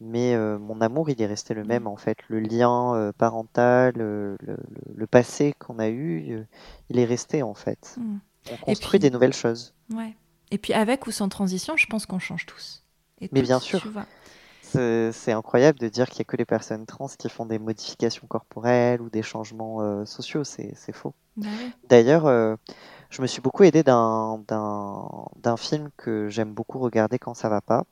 [0.00, 2.18] mais euh, mon amour, il est resté le même en fait.
[2.28, 4.36] Le lien euh, parental, le,
[4.94, 6.46] le, passé qu'on a eu,
[6.90, 7.96] il est resté en fait.
[7.98, 8.18] Mm.
[8.52, 9.74] On construit des nouvelles choses.
[9.92, 10.14] Ouais.
[10.50, 12.84] Et puis avec ou sans transition, je pense qu'on change tous.
[13.32, 13.82] Mais bien sûr.
[14.72, 18.26] C'est incroyable de dire qu'il n'y a que les personnes trans qui font des modifications
[18.26, 20.44] corporelles ou des changements euh, sociaux.
[20.44, 21.14] C'est faux.
[21.36, 21.48] Bah
[21.88, 22.56] D'ailleurs, euh,
[23.10, 27.84] je me suis beaucoup aidé d'un film que j'aime beaucoup regarder quand ça va pas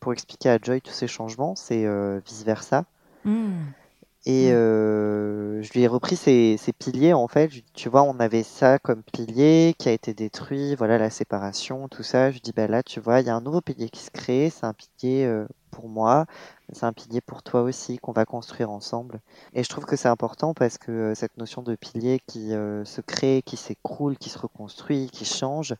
[0.00, 1.54] pour expliquer à Joy tous ces changements.
[1.54, 2.84] C'est euh, Vice Versa.
[3.24, 3.52] Hmm.
[4.24, 7.50] Et euh, je lui ai repris ses, ses piliers, en fait.
[7.74, 12.04] Tu vois, on avait ça comme pilier qui a été détruit, voilà, la séparation, tout
[12.04, 12.30] ça.
[12.30, 14.50] Je dis, bah là, tu vois, il y a un nouveau pilier qui se crée.
[14.50, 16.26] C'est un pilier euh, pour moi,
[16.72, 19.20] c'est un pilier pour toi aussi qu'on va construire ensemble.
[19.54, 22.84] Et je trouve que c'est important parce que euh, cette notion de pilier qui euh,
[22.84, 25.74] se crée, qui s'écroule, qui se reconstruit, qui change,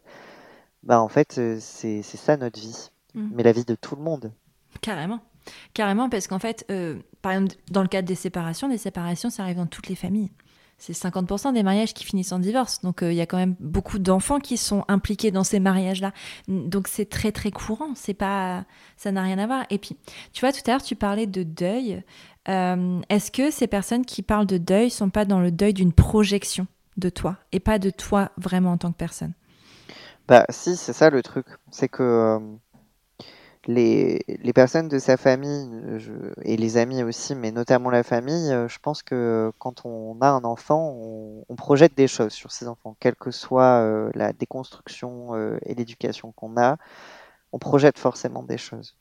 [0.83, 2.91] bah en fait, euh, c'est c'est ça notre vie.
[3.15, 3.29] Mm.
[3.35, 4.33] Mais la vie de tout le monde.
[4.81, 5.21] Carrément.
[5.75, 9.43] Carrément, parce qu'en fait, euh, par exemple, dans le cadre des séparations, des séparations, ça
[9.43, 10.31] arrive dans toutes les familles.
[10.85, 12.81] C'est 50% des mariages qui finissent en divorce.
[12.81, 16.11] Donc, euh, il y a quand même beaucoup d'enfants qui sont impliqués dans ces mariages-là.
[16.49, 17.91] Donc, c'est très, très courant.
[17.95, 18.65] C'est pas,
[18.97, 19.65] ça n'a rien à voir.
[19.71, 19.97] Et puis,
[20.33, 22.03] tu vois, tout à l'heure, tu parlais de deuil.
[22.49, 25.93] Euh, Est-ce que ces personnes qui parlent de deuil sont pas dans le deuil d'une
[25.93, 26.67] projection
[26.97, 29.35] de toi et pas de toi vraiment en tant que personne?
[30.27, 31.47] Bah si, c'est ça le truc.
[31.71, 32.41] C'est que euh,
[33.67, 38.03] les, les personnes de sa famille euh, je- et les amis aussi, mais notamment la
[38.03, 42.33] famille, euh, je pense que quand on a un enfant, on, on projette des choses
[42.33, 46.77] sur ses enfants, quelle que soit euh, la déconstruction euh, et l'éducation qu'on a,
[47.53, 48.97] on projette forcément des choses.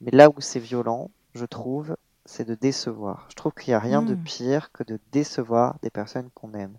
[0.00, 3.26] Mais là où c'est violent, je trouve, c'est de décevoir.
[3.30, 4.24] Je trouve qu'il n'y a rien de Mm.
[4.24, 6.76] pire que de décevoir des personnes qu'on aime.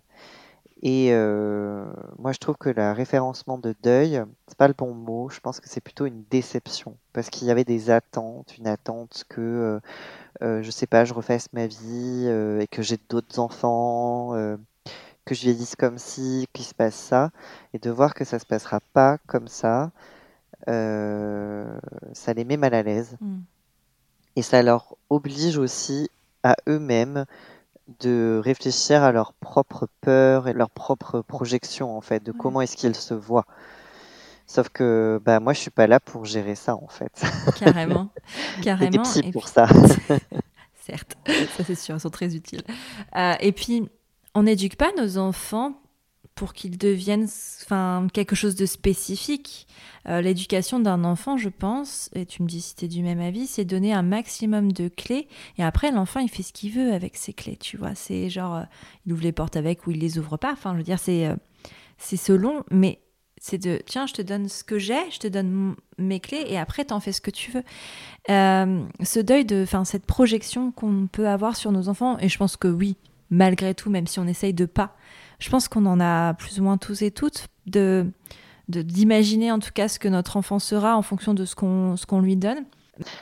[0.82, 1.84] Et euh,
[2.18, 5.28] moi, je trouve que le référencement de deuil, c'est pas le bon mot.
[5.30, 9.24] Je pense que c'est plutôt une déception, parce qu'il y avait des attentes, une attente
[9.28, 9.80] que, euh,
[10.42, 14.32] euh, je sais pas, je refasse ma vie euh, et que j'ai d'autres enfants,
[15.24, 17.30] que je vieillisse comme ci, qu'il se passe ça,
[17.74, 19.92] et de voir que ça se passera pas comme ça,
[20.66, 23.16] ça les met mal à l'aise.
[23.20, 23.38] Mm.
[24.34, 26.10] Et ça leur oblige aussi
[26.42, 27.26] à eux-mêmes
[28.00, 32.38] de réfléchir à leurs propres peurs et leurs propres projections, en fait, de Ouais.
[32.40, 33.46] comment est-ce qu'ils se voient.
[34.46, 37.22] Sauf que bah, moi, je suis pas là pour gérer ça, en fait.
[37.58, 38.10] Carrément.
[38.58, 39.02] Il y a des Carrément.
[39.16, 39.66] Et pour puis- ça.
[40.84, 41.16] Certes,
[41.56, 42.62] ça c'est sûr, ils sont très utiles.
[43.16, 43.88] Euh, et puis,
[44.34, 45.74] on n'éduque pas nos enfants
[46.34, 47.28] pour qu'ils deviennent
[47.62, 49.66] enfin, quelque chose de spécifique.
[50.08, 53.20] Euh, L'éducation d'un enfant, je pense, et tu me dis si tu es du même
[53.20, 55.28] avis, c'est donner un maximum de clés.
[55.58, 57.94] Et après, l'enfant, il fait ce qu'il veut avec ses clés, tu vois.
[57.94, 58.62] C'est genre, euh,
[59.06, 60.52] il ouvre les portes avec ou il les ouvre pas.
[60.52, 61.36] Enfin, je veux dire, c'est euh,
[61.98, 63.00] selon, mais
[63.44, 66.58] c'est de, tiens, je te donne ce que j'ai, je te donne mes clés, et
[66.58, 67.64] après, t'en fais ce que tu veux.
[68.30, 72.38] Euh, ce deuil de, enfin, cette projection qu'on peut avoir sur nos enfants, et je
[72.38, 72.96] pense que oui,
[73.30, 74.96] malgré tout, même si on essaye de pas,
[75.42, 78.06] je pense qu'on en a plus ou moins tous et toutes de
[78.68, 82.06] d'imaginer en tout cas ce que notre enfant sera en fonction de ce qu'on ce
[82.06, 82.64] qu'on lui donne.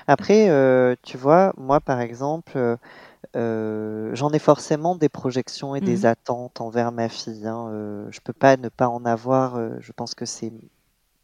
[0.07, 2.77] Après, euh, tu vois, moi, par exemple, euh,
[3.37, 6.07] euh, j'en ai forcément des projections et des Mhm.
[6.07, 7.47] attentes envers ma fille.
[7.47, 7.69] Hein.
[7.71, 9.59] Euh, je peux pas ne pas en avoir.
[9.81, 10.53] je pense que c'est,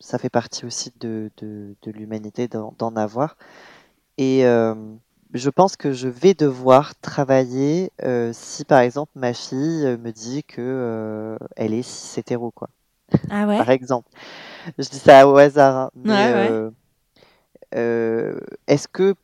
[0.01, 3.37] ça fait partie aussi de, de, de l'humanité d'en avoir.
[4.19, 4.45] Et
[5.35, 10.13] je pense que je vais devoir travailler euh, si, par exemple, ma fille euh, me
[10.13, 12.69] dit que euh, elle est cis hétéro, quoi.
[13.31, 13.59] Ah ouais?
[13.59, 14.09] Par exemple.
[14.79, 16.49] Je dis ça au hasard, hein, mais Ouais, ouais.
[16.49, 16.71] euh,
[17.75, 19.15] euh, est-ce que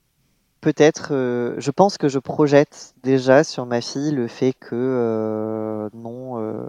[0.60, 5.90] peut-être, euh, je pense que je projette déjà sur ma fille le fait que euh,
[5.94, 6.68] non, euh,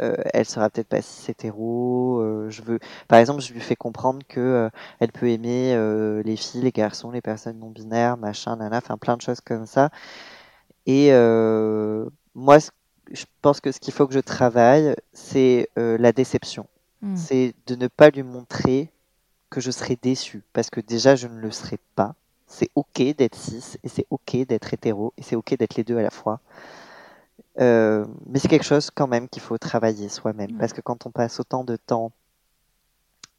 [0.00, 2.20] euh, elle sera peut-être pas cis hétéro.
[2.20, 4.68] euh, je veux, par exemple, je lui fais comprendre que euh,
[5.00, 5.76] elle peut aimer
[6.24, 9.66] les filles, les garçons, les personnes non binaires, machin, nana, enfin plein de choses comme
[9.66, 9.90] ça.
[10.86, 11.10] Et
[12.34, 12.58] moi,
[13.10, 16.66] je pense que ce qu'il faut que je travaille, c'est la déception.
[17.02, 17.16] Hmm.
[17.16, 18.90] C'est de ne pas lui montrer
[19.50, 22.14] que je serai déçue, parce que déjà, je ne le serai pas.
[22.46, 25.98] C'est ok d'être cis, et c'est ok d'être hétéro, et c'est ok d'être les deux
[25.98, 26.40] à la fois.
[27.58, 31.10] Euh, mais c'est quelque chose quand même qu'il faut travailler soi-même, parce que quand on
[31.10, 32.12] passe autant de temps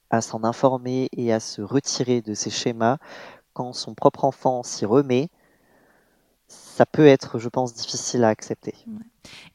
[0.09, 2.97] à s'en informer et à se retirer de ces schémas,
[3.53, 5.29] quand son propre enfant s'y remet,
[6.47, 8.73] ça peut être, je pense, difficile à accepter.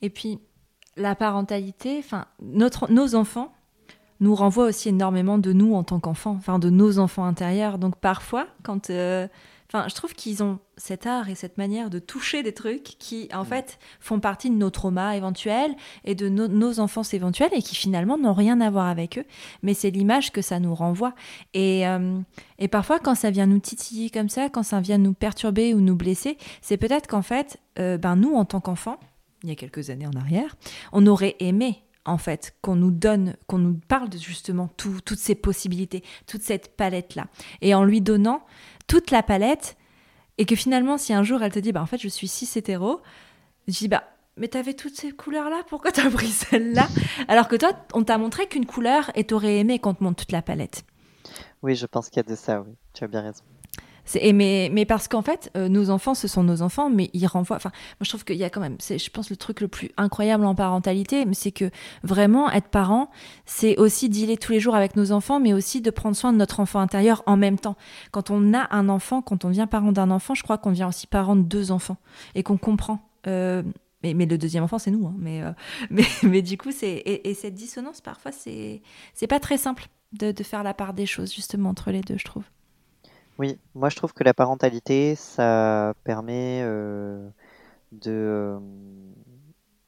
[0.00, 0.38] Et puis,
[0.96, 3.52] la parentalité, enfin, notre, nos enfants
[4.20, 7.78] nous renvoient aussi énormément de nous en tant qu'enfants, enfin, de nos enfants intérieurs.
[7.78, 8.90] Donc, parfois, quand.
[8.90, 9.26] euh,
[9.74, 13.28] Enfin, je trouve qu'ils ont cet art et cette manière de toucher des trucs qui,
[13.32, 13.46] en Mm.
[13.46, 17.74] fait, font partie de nos traumas éventuels et de nos- nos enfances éventuelles et qui,
[17.74, 19.24] finalement, n'ont rien à voir avec eux.
[19.62, 21.14] Mais c'est l'image que ça nous renvoie.
[21.54, 22.18] Et, euh,
[22.58, 25.80] et parfois, quand ça vient nous titiller comme ça, quand ça vient nous perturber ou
[25.80, 28.98] nous blesser, c'est peut-être qu'en fait, euh, ben, nous, en tant qu'enfants,
[29.42, 30.54] il y a quelques années en arrière,
[30.92, 35.18] on aurait aimé en fait qu'on nous donne, qu'on nous parle de justement tout- toutes
[35.18, 37.26] ces possibilités, toute cette palette là,
[37.60, 38.44] et en lui donnant
[38.86, 39.76] toute la palette,
[40.38, 42.50] et que finalement si un jour elle te dit bah en fait je suis cis
[42.58, 43.00] hétéro,
[43.68, 44.04] je dis bah
[44.36, 46.86] mais t'avais toutes ces couleurs là, pourquoi t'as pris celle-là?
[47.28, 50.32] Alors que toi on t'a montré qu'une couleur et t'aurais aimé qu'on te montre toute
[50.32, 50.84] la palette.
[51.62, 52.72] Oui, je pense qu'il y a de ça, oui.
[52.92, 53.44] Tu as bien raison.
[54.14, 57.56] Mais, mais parce qu'en fait, euh, nos enfants, ce sont nos enfants, mais ils renvoient.
[57.56, 59.68] Enfin, moi, je trouve qu'il y a quand même, c'est, je pense, le truc le
[59.68, 61.70] plus incroyable en parentalité, c'est que
[62.02, 63.10] vraiment, être parent,
[63.46, 66.38] c'est aussi dealer tous les jours avec nos enfants, mais aussi de prendre soin de
[66.38, 67.76] notre enfant intérieur en même temps.
[68.10, 70.88] Quand on a un enfant, quand on vient parent d'un enfant, je crois qu'on vient
[70.88, 71.96] aussi parent de deux enfants
[72.34, 73.08] et qu'on comprend.
[73.26, 73.62] Euh,
[74.02, 75.06] mais, le deuxième enfant, c'est nous.
[75.06, 75.52] Hein, mais, euh,
[75.90, 78.82] mais, mais, du coup, c'est et, et, cette dissonance, parfois, c'est
[79.14, 82.18] c'est pas très simple de, de faire la part des choses, justement, entre les deux,
[82.18, 82.44] je trouve.
[83.38, 87.28] Oui, moi je trouve que la parentalité, ça permet euh,
[87.92, 88.58] de, euh,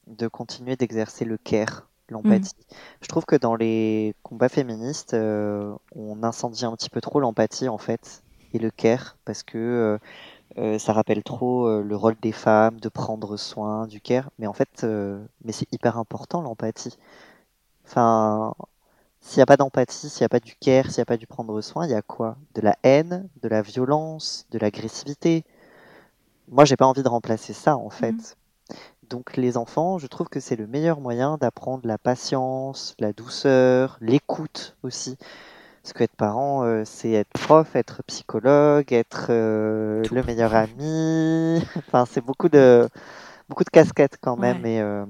[0.07, 2.55] de continuer d'exercer le care, l'empathie.
[2.57, 2.75] Mmh.
[3.01, 7.69] Je trouve que dans les combats féministes, euh, on incendie un petit peu trop l'empathie
[7.69, 9.99] en fait et le care parce que
[10.77, 14.29] ça rappelle trop le rôle des femmes de prendre soin du care.
[14.39, 14.85] Mais en fait,
[15.43, 16.97] mais c'est hyper important l'empathie.
[17.85, 18.53] Enfin,
[19.25, 21.17] s'il n'y a pas d'empathie, s'il n'y a pas du care, s'il n'y a pas
[21.17, 22.37] du prendre soin, il y a quoi?
[22.53, 25.43] De la haine, de la violence, de l'agressivité?
[26.47, 28.11] Moi, j'ai pas envie de remplacer ça, en fait.
[28.11, 28.75] Mmh.
[29.09, 33.97] Donc, les enfants, je trouve que c'est le meilleur moyen d'apprendre la patience, la douceur,
[33.99, 35.17] l'écoute aussi.
[35.81, 41.63] Parce qu'être parent, euh, c'est être prof, être psychologue, être euh, le meilleur ami.
[41.77, 42.87] enfin, c'est beaucoup de
[43.49, 44.61] beaucoup de casquettes quand même.
[44.61, 44.73] Ouais.
[44.73, 45.05] Et, euh,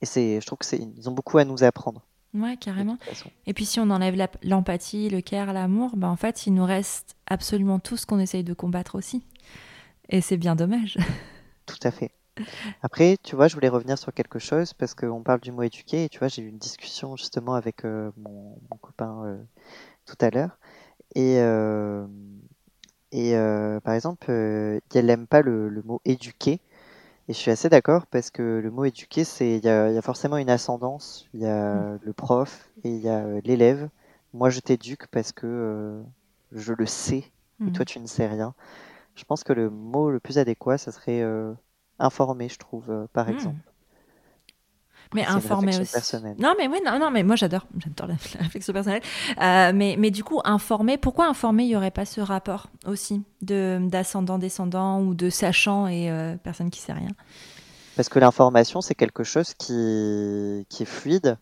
[0.00, 2.02] et c'est, je trouve que c'est, ils ont beaucoup à nous apprendre.
[2.36, 2.98] Ouais, carrément.
[3.46, 7.16] Et puis si on enlève l'empathie, le care, l'amour, bah en fait, il nous reste
[7.26, 9.22] absolument tout ce qu'on essaye de combattre aussi.
[10.08, 10.98] Et c'est bien dommage.
[11.66, 12.12] Tout à fait.
[12.82, 16.04] Après, tu vois, je voulais revenir sur quelque chose parce qu'on parle du mot éduquer
[16.04, 19.36] et tu vois, j'ai eu une discussion justement avec euh, mon, mon, copain euh,
[20.04, 20.58] tout à l'heure.
[21.14, 22.06] Et, euh,
[23.10, 23.32] et
[23.82, 26.60] par exemple, elle n'aime pas le, le, mot éduquer
[27.28, 30.02] et je suis assez d'accord parce que le mot éduquer, c'est il y, y a,
[30.02, 31.28] forcément une ascendance.
[31.34, 31.98] Il y a mmh.
[32.02, 33.88] le prof et il y a euh, l'élève.
[34.32, 36.02] Moi, je t'éduque parce que euh,
[36.52, 37.24] je le sais
[37.66, 38.54] et toi, tu ne sais rien.
[39.14, 41.54] Je pense que le mot le plus adéquat, ça serait euh,
[41.98, 43.32] informer, je trouve, euh, par mmh.
[43.32, 43.72] exemple.
[45.14, 45.92] Mais informer aussi.
[45.92, 46.36] Personnelle.
[46.38, 49.02] Non, mais oui, non, non, mais moi j'adore, j'adore la, la, réflexion personnelle.
[49.40, 53.22] Euh, mais, mais du coup, informer, pourquoi informer, il n'y aurait pas ce rapport aussi
[53.42, 57.10] de d'ascendant descendant ou de sachant et euh, personne qui sait rien?
[57.96, 61.38] Parce que l'information, c'est quelque chose qui, qui est fluide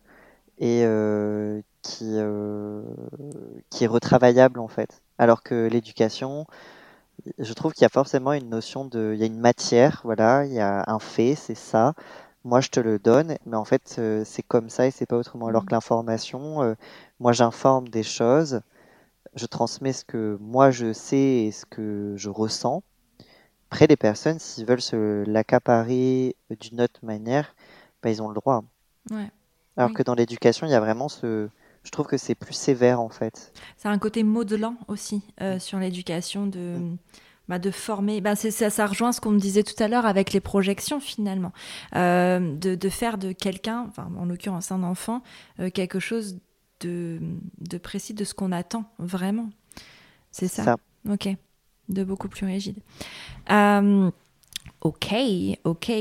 [0.57, 2.15] et euh, qui,
[3.69, 5.01] qui est retravaillable en fait.
[5.17, 6.45] Alors que l'éducation,
[7.39, 10.45] je trouve qu'il y a forcément une notion de, il y a une matière, voilà,
[10.45, 11.93] il y a un fait, c'est ça
[12.45, 15.17] moi je te le donne, mais en fait euh, c'est comme ça et c'est pas
[15.17, 15.47] autrement.
[15.47, 15.75] Alors que mmh.
[15.75, 16.75] l'information, euh,
[17.19, 18.61] moi j'informe des choses,
[19.35, 22.83] je transmets ce que moi je sais et ce que je ressens.
[23.71, 27.55] Après les personnes, s'ils veulent se l'accaparer d'une autre manière,
[28.01, 28.63] bah, ils ont le droit.
[29.09, 29.29] Ouais.
[29.75, 29.95] Alors oui.
[29.95, 31.49] que dans l'éducation, il y a vraiment ce,
[31.83, 33.51] je trouve que c'est plus sévère en fait.
[33.75, 36.77] C'est un côté modelant aussi euh, sur l'éducation de.
[36.77, 36.97] Mmh
[37.47, 38.21] bah, de former.
[38.21, 41.51] Bah, ça, ça rejoint ce qu'on me disait tout à l'heure avec les projections finalement,
[41.95, 45.21] euh, de, de, faire de quelqu'un, enfin, en l'occurrence un enfant,
[45.59, 46.39] euh, quelque chose
[46.81, 47.19] de,
[47.59, 49.49] de, précis de ce qu'on attend vraiment.
[50.31, 50.63] C'est ça?
[50.63, 50.75] ça.
[51.09, 51.29] Ok.
[51.89, 52.79] De beaucoup plus rigide.
[53.51, 54.09] Euh,
[54.81, 55.13] ok,
[55.63, 55.91] ok.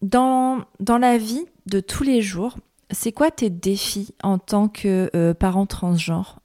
[0.00, 2.56] Dans, dans la vie de tous les jours,
[2.90, 6.41] c'est quoi tes défis en tant que parent transgenre?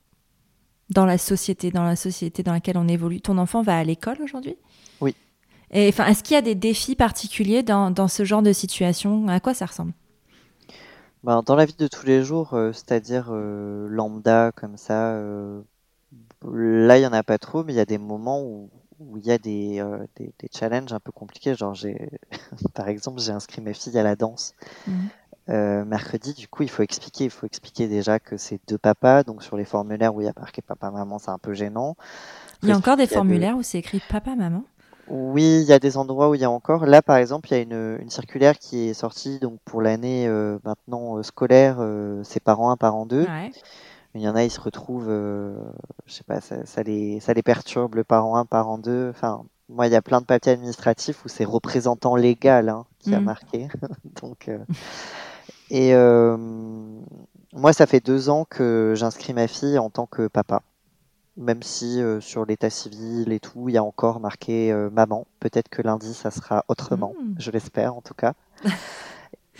[0.90, 3.22] Dans la société, dans la société dans laquelle on évolue.
[3.22, 4.56] Ton enfant va à l'école aujourd'hui?
[5.02, 5.16] Oui.
[5.72, 9.28] Et enfin, est-ce qu'il y a des défis particuliers dans, dans, ce genre de situation?
[9.28, 9.94] À quoi ça ressemble?
[11.24, 15.62] Ben, Dans la vie de tous les jours, euh, c'est-à-dire euh, lambda comme ça, euh,
[16.46, 18.70] là il y en a pas trop, mais il y a des moments où
[19.00, 21.56] où il y a des, euh, des, des, challenges un peu compliqués.
[21.56, 22.10] Genre, j'ai,
[22.74, 24.54] par exemple, j'ai inscrit ma fille à la danse.
[24.88, 24.92] Mmh.
[25.50, 27.26] Euh, mercredi, du coup, il faut expliquer.
[27.26, 29.24] Il faut expliquer déjà que c'est deux papas.
[29.24, 31.96] Donc, sur les formulaires où il y a marqué papa-maman, c'est un peu gênant.
[32.64, 33.60] Il y a encore des formulaires de...
[33.60, 34.64] où c'est écrit papa-maman
[35.08, 36.86] Oui, il y a des endroits où il y a encore.
[36.86, 40.28] Là, par exemple, il y a une, une circulaire qui est sortie donc pour l'année
[40.28, 41.78] euh, maintenant euh, scolaire.
[42.24, 43.22] C'est parents 1, parents 2.
[43.22, 43.52] Ouais.
[44.16, 47.44] Il y en a, ils se retrouvent, je sais pas, ça, ça, les, ça les
[47.44, 49.10] perturbe, le parent 1, parent 2.
[49.12, 53.12] Enfin, moi, il y a plein de papiers administratifs où c'est représentant légal hein, qui
[53.12, 53.16] mmh.
[53.16, 53.68] a marqué.
[54.22, 54.60] Donc, euh,
[55.70, 56.38] et euh,
[57.54, 60.62] moi, ça fait deux ans que j'inscris ma fille en tant que papa.
[61.38, 65.28] Même si euh, sur l'état civil et tout, il y a encore marqué euh, maman.
[65.40, 67.14] Peut-être que lundi, ça sera autrement.
[67.20, 67.36] Mmh.
[67.40, 68.34] Je l'espère, en tout cas.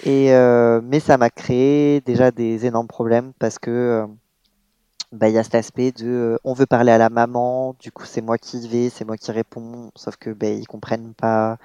[0.04, 4.08] et euh, mais ça m'a créé déjà des énormes problèmes parce que
[5.14, 7.92] bah, il y a cet aspect de euh, on veut parler à la maman, du
[7.92, 11.14] coup c'est moi qui y vais, c'est moi qui réponds, sauf que bah, ils comprennent
[11.14, 11.58] pas.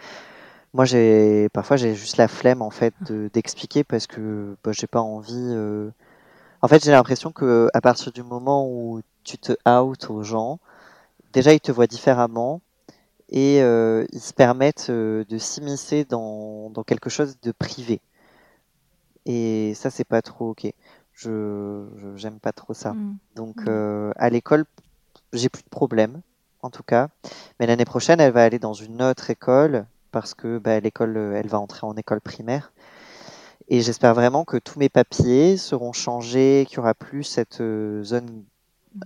[0.74, 2.94] Moi j'ai parfois j'ai juste la flemme en fait
[3.32, 5.34] d'expliquer parce que bah, j'ai pas envie.
[5.36, 5.90] Euh...
[6.62, 10.58] En fait j'ai l'impression que à partir du moment où tu te out aux gens,
[11.32, 12.60] déjà ils te voient différemment
[13.28, 18.00] et ils se permettent de s'immiscer dans, dans, quelque chose de privé.
[19.24, 20.72] Et ça, c'est pas trop ok.
[21.14, 22.92] Je j'aime pas trop ça.
[22.92, 23.16] Mmh.
[23.36, 24.12] Donc mmh.
[24.16, 24.64] à l'école,
[25.32, 26.20] j'ai plus de problème
[26.62, 27.08] en tout cas.
[27.58, 31.48] Mais l'année prochaine, elle va aller dans une autre école parce que bah, l'école, elle
[31.48, 32.72] va entrer en école primaire.
[33.68, 38.02] Et j'espère vraiment que tous mes papiers seront changés, qu'il y aura plus cette euh,
[38.04, 38.44] zone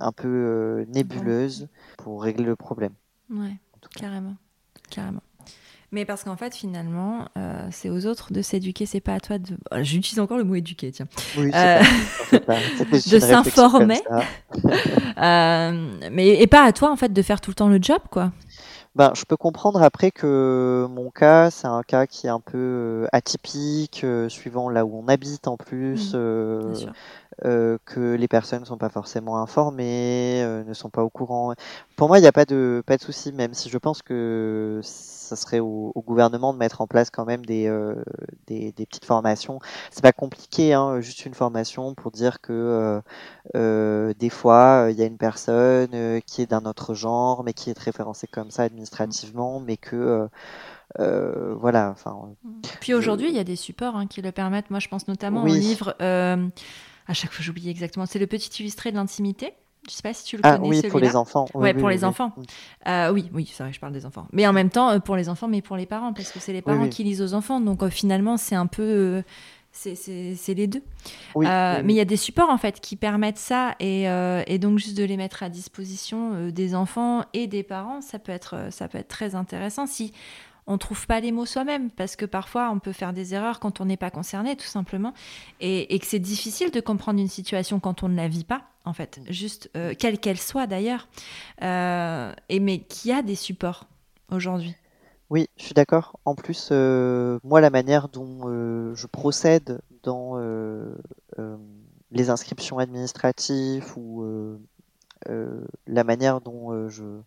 [0.01, 2.93] un peu euh, nébuleuse pour régler le problème.
[3.31, 3.57] Ouais,
[3.95, 4.35] carrément,
[4.91, 5.23] carrément.
[5.93, 9.39] Mais parce qu'en fait, finalement, euh, c'est aux autres de s'éduquer, c'est pas à toi
[9.39, 9.57] de.
[9.83, 11.07] J'utilise encore le mot éduquer, tiens.
[11.39, 11.81] Oui, euh...
[12.33, 14.03] de s'informer.
[15.17, 18.01] euh, mais et pas à toi, en fait, de faire tout le temps le job,
[18.11, 18.33] quoi.
[18.97, 22.57] Ben, je peux comprendre après que mon cas, c'est un cas qui est un peu
[22.57, 26.15] euh, atypique, euh, suivant là où on habite en plus.
[26.15, 26.75] Mmh, euh,
[27.45, 31.53] euh, que les personnes ne sont pas forcément informées, ne sont pas au courant.
[31.95, 34.81] Pour moi, il n'y a pas de pas de souci, même si je pense que
[34.83, 38.03] ça serait au, au gouvernement de mettre en place quand même des euh,
[38.47, 39.59] des, des, petites formations.
[39.91, 43.03] C'est pas compliqué, hein, juste une formation pour dire que
[43.55, 47.71] euh, des fois il y a une personne qui est d'un autre genre, mais qui
[47.71, 48.86] est référencée comme ça administrativement,
[49.65, 50.29] mais que
[50.99, 51.91] euh, voilà.
[51.91, 52.17] Enfin.
[52.81, 54.71] Puis aujourd'hui, il y a des supports hein, qui le permettent.
[54.71, 55.95] Moi, je pense notamment au livre.
[56.01, 56.49] Euh,
[57.07, 58.07] à chaque fois, j'oublie exactement.
[58.07, 59.55] C'est le petit illustré de l'intimité.
[59.89, 60.83] Je sais pas si tu le ah, connais.
[60.83, 61.47] Oui, pour les enfants.
[61.55, 62.33] Oui, ouais, pour les enfants.
[62.89, 64.27] Euh, oui, oui, c'est vrai, je parle des enfants.
[64.33, 66.53] Mais en même temps, euh, pour les enfants, mais pour les parents, parce que c'est
[66.53, 67.61] les parents qui lisent aux enfants.
[67.61, 69.23] Donc euh, finalement, c'est un peu.
[69.87, 70.83] Euh, c'est les deux.
[71.37, 74.97] mais il y a des supports en fait qui permettent ça et, et donc juste
[74.97, 78.99] de les mettre à disposition des enfants et des parents, ça peut être, ça peut
[78.99, 79.87] être très intéressant.
[79.87, 80.13] Si
[80.67, 81.91] on trouve pas les mots soi-même.
[81.91, 85.13] Parce que parfois on peut faire des erreurs quand on n'est pas concerné tout simplement.
[85.61, 88.93] Et, que c'est difficile de comprendre une situation quand on ne la vit pas en
[88.93, 89.21] fait.
[89.29, 91.09] Juste euh, quelle qu'elle soit d'ailleurs.
[91.63, 93.87] Euh, et mais qui a des supports
[94.31, 94.75] aujourd'hui
[95.31, 98.43] oui je suis d'accord en plus euh, moi la manière dont
[98.95, 100.39] je procède dans
[102.11, 104.25] les inscriptions administratives ou
[105.87, 107.21] la manière dont je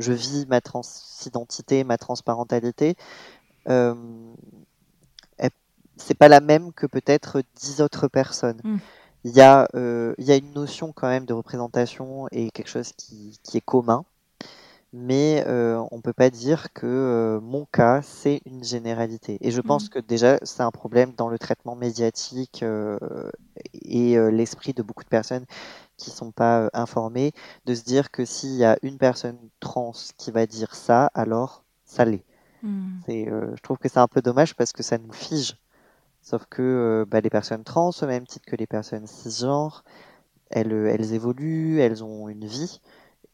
[0.00, 2.96] je vis ma transidentité, ma transparentalité,
[3.68, 3.94] euh,
[5.96, 8.60] c'est pas la même que peut-être dix autres personnes.
[8.64, 8.76] Mm.
[9.24, 12.70] Il, y a, euh, il y a une notion quand même de représentation et quelque
[12.70, 14.06] chose qui, qui est commun,
[14.92, 19.38] mais euh, on peut pas dire que euh, mon cas c'est une généralité.
[19.40, 19.88] Et je pense mm.
[19.90, 22.98] que déjà c'est un problème dans le traitement médiatique euh,
[23.74, 25.46] et l'esprit de beaucoup de personnes
[26.00, 27.32] qui sont pas euh, informés,
[27.66, 31.62] de se dire que s'il y a une personne trans qui va dire ça, alors
[31.84, 32.24] ça l'est.
[32.62, 32.98] Hmm.
[33.08, 35.56] Euh, je trouve que c'est un peu dommage parce que ça nous fige.
[36.22, 39.84] Sauf que euh, bah, les personnes trans, au même titre que les personnes cisgenres,
[40.50, 42.80] elles, elles évoluent, elles ont une vie.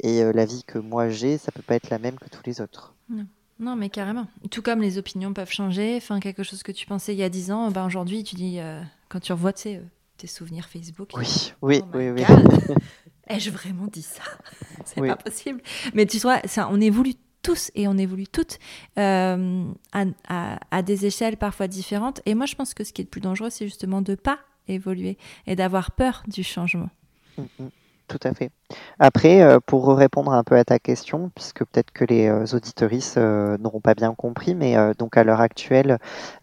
[0.00, 2.60] Et la vie que moi j'ai, ça peut pas être la même que tous les
[2.60, 2.94] autres.
[3.58, 3.76] Non.
[3.76, 4.26] mais carrément.
[4.50, 5.96] Tout comme les opinions peuvent changer.
[5.96, 8.58] Enfin, quelque chose que tu pensais il y a 10 ans, ben aujourd'hui, tu dis,
[9.08, 9.82] quand tu revois, tu sais,
[10.16, 11.10] tes souvenirs Facebook.
[11.16, 12.22] Oui, oui, oh oui, oui.
[13.28, 14.22] Ai-je vraiment dit ça?
[14.84, 15.60] C'est pas possible.
[15.94, 18.58] Mais tu vois, ça, on évolue tous et on évolue toutes
[18.98, 22.20] euh, à, à, des échelles parfois différentes.
[22.26, 24.38] Et moi, je pense que ce qui est le plus dangereux, c'est justement de pas
[24.68, 26.90] évoluer et d'avoir peur du changement.
[27.36, 27.68] Mm, mm.
[28.06, 28.50] Tout à fait.
[28.98, 33.18] Après, euh, pour répondre un peu à ta question, puisque peut-être que les euh, auditoristes
[33.18, 35.98] n'auront pas bien compris, mais donc à l'heure actuelle,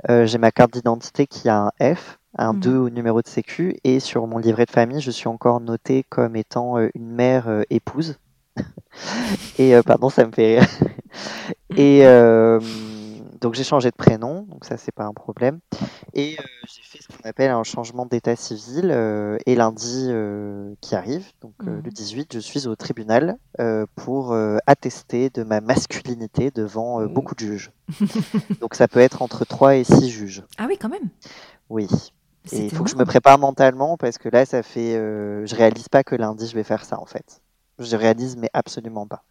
[0.07, 2.77] j'ai ma carte d'identité qui a un F un 2 mmh.
[2.77, 6.35] au numéro de sécu et sur mon livret de famille, je suis encore notée comme
[6.35, 8.17] étant euh, une mère euh, épouse.
[9.57, 10.67] et euh, pardon, ça me fait rire.
[11.77, 12.03] et
[13.43, 15.59] donc j'ai changé de prénom, donc ça c'est pas un problème.
[16.15, 16.37] Et
[16.67, 18.89] j'ai fait ce qu'on appelle un changement d'état civil.
[19.45, 20.09] et lundi
[20.81, 22.35] qui arrive, donc le 18, mmh.
[22.35, 23.37] je suis au tribunal
[23.95, 24.35] pour
[24.65, 27.13] attester de ma masculinité devant mmh.
[27.13, 27.71] beaucoup de juges.
[28.59, 30.43] donc ça peut être entre 3 et 6 juges.
[30.57, 31.09] Ah oui, quand même.
[31.69, 31.87] Oui.
[32.51, 34.95] Et il faut que je me prépare mentalement parce que là, ça fait.
[34.95, 37.41] Euh, je réalise pas que lundi, je vais faire ça en fait.
[37.79, 39.23] Je réalise, mais absolument pas.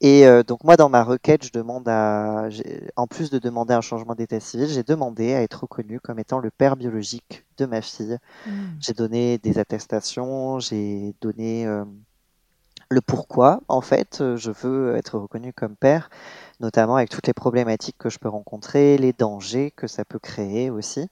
[0.00, 2.48] Et euh, donc, moi, dans ma requête, je demande à.
[2.96, 6.38] En plus de demander un changement d'état civil, j'ai demandé à être reconnu comme étant
[6.38, 8.18] le père biologique de ma fille.
[8.46, 8.50] Hmm.
[8.80, 11.84] J'ai donné des attestations, j'ai donné euh,
[12.90, 13.60] le pourquoi.
[13.68, 16.10] En fait, je veux être reconnu comme père,
[16.60, 20.68] notamment avec toutes les problématiques que je peux rencontrer, les dangers que ça peut créer
[20.68, 21.08] aussi.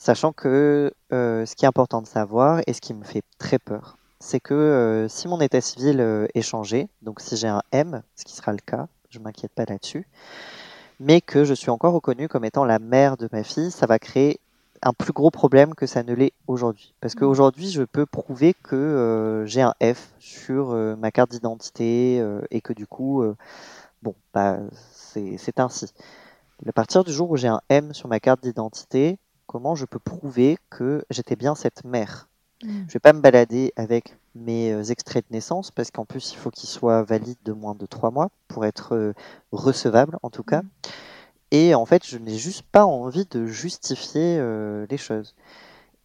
[0.00, 3.58] Sachant que euh, ce qui est important de savoir et ce qui me fait très
[3.58, 7.62] peur, c'est que euh, si mon état civil euh, est changé, donc si j'ai un
[7.72, 10.06] M, ce qui sera le cas, je m'inquiète pas là-dessus,
[11.00, 13.98] mais que je suis encore reconnue comme étant la mère de ma fille, ça va
[13.98, 14.38] créer
[14.82, 16.94] un plus gros problème que ça ne l'est aujourd'hui.
[17.00, 22.72] Parce qu'aujourd'hui, je peux prouver que j'ai un F sur ma carte d'identité et que
[22.72, 23.22] du coup,
[24.02, 24.58] bon, bah,
[24.92, 25.92] c'est ainsi.
[26.66, 29.98] À partir du jour où j'ai un M sur ma carte d'identité, comment je peux
[29.98, 32.29] prouver que j'étais bien cette mère?
[32.62, 32.84] Mm.
[32.88, 36.36] Je vais pas me balader avec mes euh, extraits de naissance parce qu'en plus il
[36.36, 39.12] faut qu'ils soient valides de moins de trois mois pour être euh,
[39.52, 40.62] recevables en tout cas.
[40.62, 40.68] Mm.
[41.52, 45.34] Et en fait, je n'ai juste pas envie de justifier euh, les choses.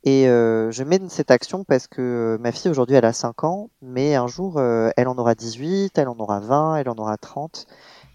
[0.03, 4.13] Et je mène cette action parce que ma fille aujourd'hui elle a 5 ans, mais
[4.13, 7.65] un jour elle en aura 18, elle en aura 20, elle en aura 30,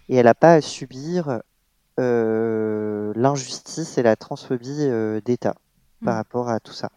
[0.07, 1.41] et elle n'a pas à subir
[1.97, 4.89] l'injustice et la transphobie
[5.25, 5.55] d'État
[6.01, 6.17] par mm.
[6.17, 6.91] rapport à tout ça.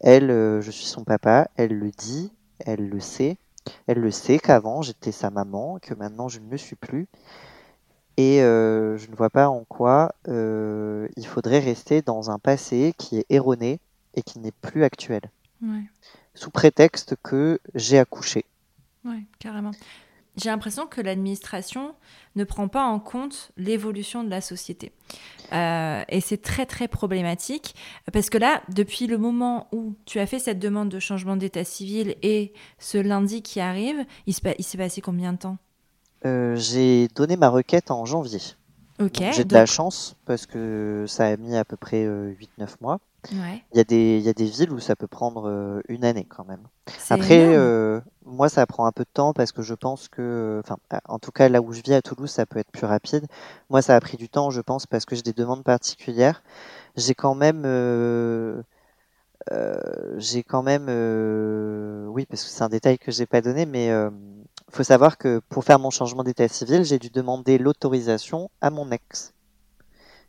[0.00, 3.38] Elle, euh, je suis son papa, elle le dit, elle le sait.
[3.86, 7.08] Elle le sait qu'avant j'étais sa maman, que maintenant je ne le suis plus.
[8.16, 13.26] Et je ne vois pas en quoi il faudrait rester dans un passé qui est
[13.28, 13.78] erroné
[14.14, 15.20] et qui n'est plus actuel.
[16.34, 18.46] Sous prétexte que j'ai accouché.
[19.04, 19.72] Oui, carrément
[20.36, 21.94] j'ai l'impression que l'administration
[22.34, 24.92] ne prend pas en compte l'évolution de la société.
[25.52, 27.74] Euh, et c'est très très problématique
[28.12, 31.64] parce que là, depuis le moment où tu as fait cette demande de changement d'état
[31.64, 35.58] civil et ce lundi qui arrive, il s'est passé combien de temps?
[36.24, 38.40] Euh, J'ai donné ma requête en janvier.
[39.00, 39.22] Ok.
[39.32, 42.34] J'ai de la chance parce que ça a mis à peu près 8-9 euh,
[42.80, 42.98] mois.
[43.30, 46.04] Il, y a des, il y a des villes où ça peut prendre euh, une
[46.04, 46.62] année quand même.
[47.10, 50.76] Après, euh, moi, ça prend un peu de temps parce que je pense que, enfin,
[51.06, 53.26] en tout cas, là où je vis à Toulouse, ça peut être plus rapide.
[53.70, 56.42] Moi, ça a pris du temps, je pense, parce que j'ai des demandes particulières.
[56.96, 58.62] J'ai quand même, euh,
[60.16, 60.86] j'ai quand même,
[62.08, 65.40] oui, parce que c'est un détail que j'ai pas donné, mais il faut savoir que
[65.48, 69.32] pour faire mon changement d'état civil, j'ai dû demander l'autorisation à mon ex.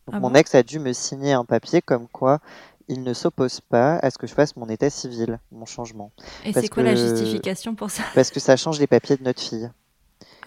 [0.08, 2.40] Donc, ah mon ex a dû me signer un papier comme quoi
[2.88, 6.12] il ne s'oppose pas à ce que je fasse mon état civil, mon changement.
[6.46, 8.04] Et c'est quoi la justification pour ça?
[8.16, 9.70] Parce que ça change les papiers de notre fille.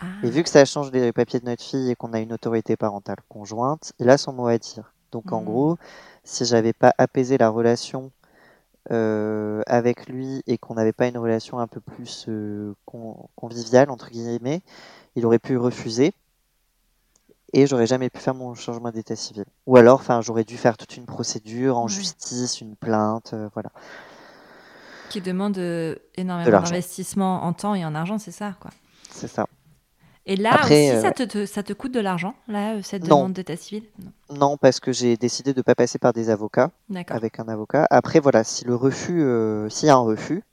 [0.00, 0.06] Ah.
[0.22, 2.76] Et vu que ça change les papiers de notre fille et qu'on a une autorité
[2.76, 4.92] parentale conjointe, il a son mot à dire.
[5.12, 5.44] Donc en hmm.
[5.44, 5.78] gros,
[6.24, 8.10] si j'avais pas apaisé la relation
[8.90, 12.74] euh, avec lui et qu'on n'avait pas une relation un peu plus euh,
[13.36, 14.62] conviviale entre guillemets,
[15.16, 16.14] il aurait pu refuser
[17.52, 19.44] et j'aurais jamais pu faire mon changement d'état civil.
[19.66, 23.70] Ou alors, enfin, j'aurais dû faire toute une procédure en justice, une plainte, euh, voilà.
[25.08, 28.70] Qui demande euh, énormément d'investissement en temps et en argent, c'est ça, quoi.
[29.10, 29.46] C'est ça.
[30.26, 33.56] Et là aussi, euh, ça, te, ça, te, coûte de l'argent, là, cette demande d'état
[33.56, 33.82] civil?
[33.98, 34.38] Non.
[34.38, 34.56] non.
[34.56, 36.70] parce que j'ai décidé de ne pas passer par des avocats,
[37.08, 37.86] avec un avocat.
[37.90, 39.24] Après, voilà, si le refus,
[39.70, 40.44] s'il y a un refus,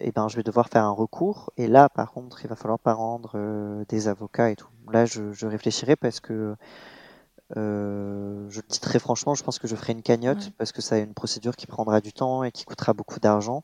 [0.00, 1.52] eh ben, je vais devoir faire un recours.
[1.56, 4.68] Et là, par contre, il va falloir pas rendre euh, des avocats et tout.
[4.90, 6.56] Là, je, réfléchirai parce que
[7.56, 10.80] euh, je le dis très franchement, je pense que je ferai une cagnotte parce que
[10.80, 13.62] ça a une procédure qui prendra du temps et qui coûtera beaucoup d'argent.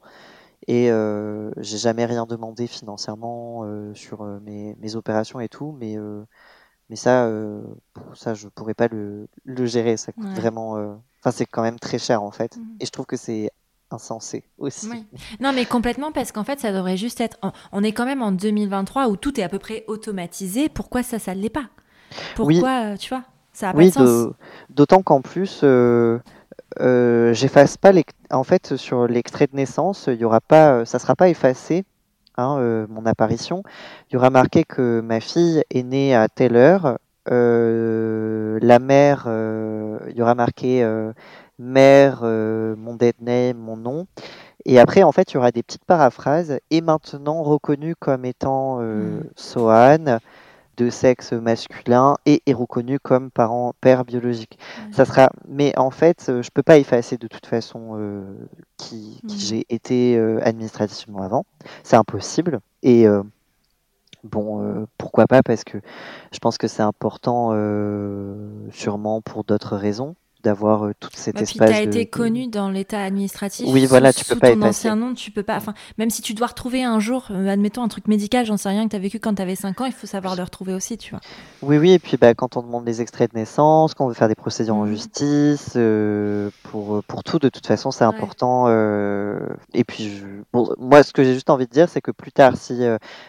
[0.66, 3.64] Et euh, j'ai jamais rien demandé financièrement
[3.95, 5.97] sur mes, mes, opérations et tout, mais
[6.91, 7.31] mais ça,
[8.14, 9.97] ça je pourrais pas le, le gérer.
[9.97, 10.72] Ça coûte vraiment.
[11.20, 12.57] Enfin, c'est quand même très cher en fait.
[12.57, 12.62] Mmh.
[12.81, 13.51] Et je trouve que c'est
[13.91, 15.07] insensé aussi.
[15.41, 17.39] Non, mais complètement, parce qu'en fait, ça devrait juste être.
[17.72, 20.68] On est quand même en 2023 où tout est à peu près automatisé.
[20.68, 21.66] Pourquoi ça, ça ne l'est pas?
[22.34, 24.28] Pourquoi, tu vois Ça a pas de sens?
[24.70, 26.18] D'autant qu'en plus, euh,
[26.80, 27.93] euh, j'efface pas.
[28.30, 31.84] En fait, sur l'extrait de naissance, il y aura pas, ça sera pas effacé.
[32.36, 33.64] Hein, euh, mon apparition,
[34.09, 39.26] il y aura marqué que ma fille est née à telle heure, la mère,
[40.09, 40.84] il y aura marqué
[41.59, 44.06] mère, euh, mon dead name, mon nom.
[44.64, 46.59] Et après, en fait, il y aura des petites paraphrases.
[46.70, 49.30] Et maintenant reconnu comme étant euh, hmm.
[49.36, 50.18] Sohan,
[50.76, 54.59] de sexe masculin, et est reconnu comme parent, père biologique.
[54.92, 55.30] Ça sera.
[55.48, 57.98] Mais en fait, euh, je peux pas effacer de toute façon
[58.76, 59.38] qui, qui hmm.
[59.38, 61.44] j'ai été administrativement avant.
[61.82, 62.61] C'est impossible.
[62.82, 63.06] Et
[64.24, 65.78] Bon, pourquoi pas Parce que
[66.32, 67.52] je pense que c'est important,
[68.72, 71.70] sûrement pour d'autres raisons d'avoir euh, toute cette bah, espace.
[71.70, 73.66] Tu as été connu dans l'état administratif.
[73.68, 75.57] Oui, voilà, tu peux pas ton ancien nom, tu peux pas.
[75.57, 78.68] Enfin, même si tu dois retrouver un jour, euh, admettons un truc médical, j'en sais
[78.68, 80.74] rien, que tu as vécu quand tu avais 5 ans, il faut savoir le retrouver
[80.74, 81.20] aussi, tu vois.
[81.62, 84.14] Oui, oui, et puis bah, quand on demande les extraits de naissance, quand on veut
[84.14, 84.91] faire des procédures en mmh.
[84.91, 88.68] justice, euh, pour, pour tout, de toute façon, c'est important.
[88.68, 90.22] et puis,
[90.78, 92.80] moi, ce que j'ai juste envie de dire, c'est que plus tard, si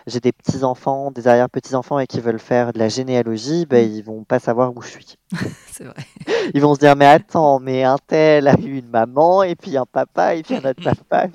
[0.08, 3.92] j'ai des petits-enfants, des arrière-petits-enfants et qui veulent faire de la généalogie, bah, mmh.
[3.92, 5.16] ils vont pas savoir où je suis.
[5.72, 5.96] c'est vrai.
[6.54, 9.78] Ils vont se dire, mais attends, mais un tel a eu une maman, et puis
[9.78, 11.28] un papa, et puis un autre papa.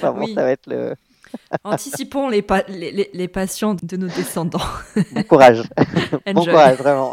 [0.00, 0.94] ça va être le.
[1.64, 4.58] Anticipons les, les, les, passions de nos descendants.
[5.14, 5.62] Bon courage.
[6.34, 7.10] bon courage, vraiment.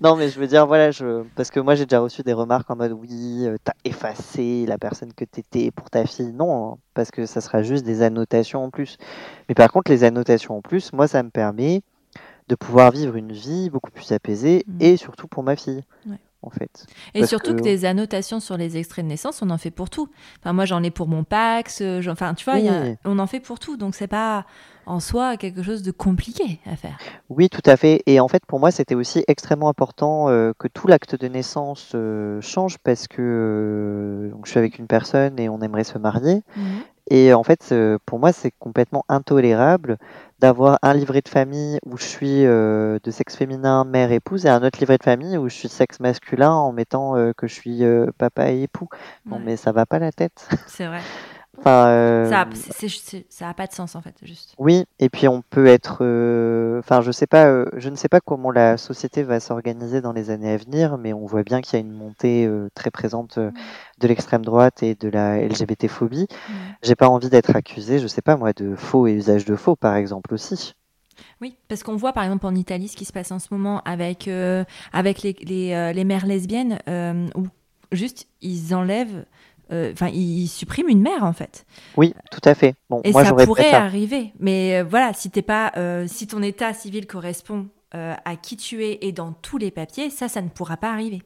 [0.00, 1.22] non, mais je veux dire, voilà, je...
[1.36, 4.78] parce que moi j'ai déjà reçu des remarques en mode oui, euh, t'as effacé la
[4.78, 6.32] personne que t'étais pour ta fille.
[6.32, 8.98] Non, hein, parce que ça sera juste des annotations en plus.
[9.48, 11.82] Mais par contre, les annotations en plus, moi ça me permet
[12.48, 14.76] de pouvoir vivre une vie beaucoup plus apaisée Mhm.
[14.80, 16.16] et surtout pour ma fille, Ouais.
[16.42, 16.86] En fait.
[17.14, 17.58] Et Parce surtout que...
[17.58, 20.08] que- des annotations sur les extraits de naissance, on en fait pour tout.
[20.40, 21.80] Enfin, moi, j'en ai pour mon Pax.
[21.82, 23.76] euh, Enfin, tu vois, a- on en fait pour tout.
[23.76, 24.46] Donc, c'est pas
[24.90, 26.98] en soi quelque chose de compliqué à faire.
[27.28, 28.02] Oui, tout à fait.
[28.06, 31.92] Et en fait, pour moi, c'était aussi extrêmement important euh, que tout l'acte de naissance
[31.94, 35.96] euh, change parce que euh, donc, je suis avec une personne et on aimerait se
[35.98, 36.42] marier.
[37.12, 37.74] Et en fait,
[38.06, 39.98] pour moi, c'est complètement intolérable
[40.38, 44.62] d'avoir un livret de famille où je suis de sexe féminin, mère, épouse, et un
[44.62, 47.82] autre livret de famille où je suis de sexe masculin en mettant que je suis
[48.16, 48.88] papa et époux.
[49.26, 49.42] Non, Ouais.
[49.44, 50.48] mais ça va pas la tête.
[50.68, 51.00] C'est vrai.
[51.58, 54.54] enfin, euh, Ça, a- c'est- c'est- c'est- ça a pas de sens, en fait, juste.
[54.58, 58.08] oui, et puis on peut être, euh, enfin, je sais pas, euh, je ne sais
[58.08, 61.60] pas comment la société va s'organiser dans les années à venir, mais on voit bien
[61.60, 63.50] qu'il y a une montée euh, très présente euh,
[63.98, 66.26] de l'extrême droite et de la LGBT-phobie.
[66.30, 66.54] Ouais.
[66.82, 69.76] J'ai pas envie d'être accusé, je sais pas moi, de faux et usage de faux,
[69.76, 70.74] par exemple aussi.
[71.42, 73.82] Oui, parce qu'on voit par exemple en Italie ce qui se passe en ce moment
[73.84, 77.46] avec, euh, avec les, les, euh, les mères lesbiennes, euh, où
[77.92, 79.24] juste ils enlèvent, euh,
[79.70, 81.64] enfin ils, ils suppriment une mère en fait.
[81.96, 82.74] Oui, tout à fait.
[82.88, 83.82] Bon, Et moi ça pourrait ça.
[83.82, 84.32] arriver.
[84.38, 88.56] Mais euh, voilà, si t'es pas, euh, si ton état civil correspond euh, à qui
[88.56, 91.22] tu es et dans tous les papiers, ça, ça ne pourra pas arriver.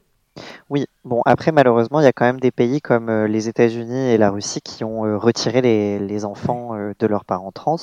[0.69, 4.09] Oui, bon, après, malheureusement, il y a quand même des pays comme euh, les États-Unis
[4.09, 7.77] et la Russie qui ont euh, retiré les, les enfants euh, de leurs parents trans.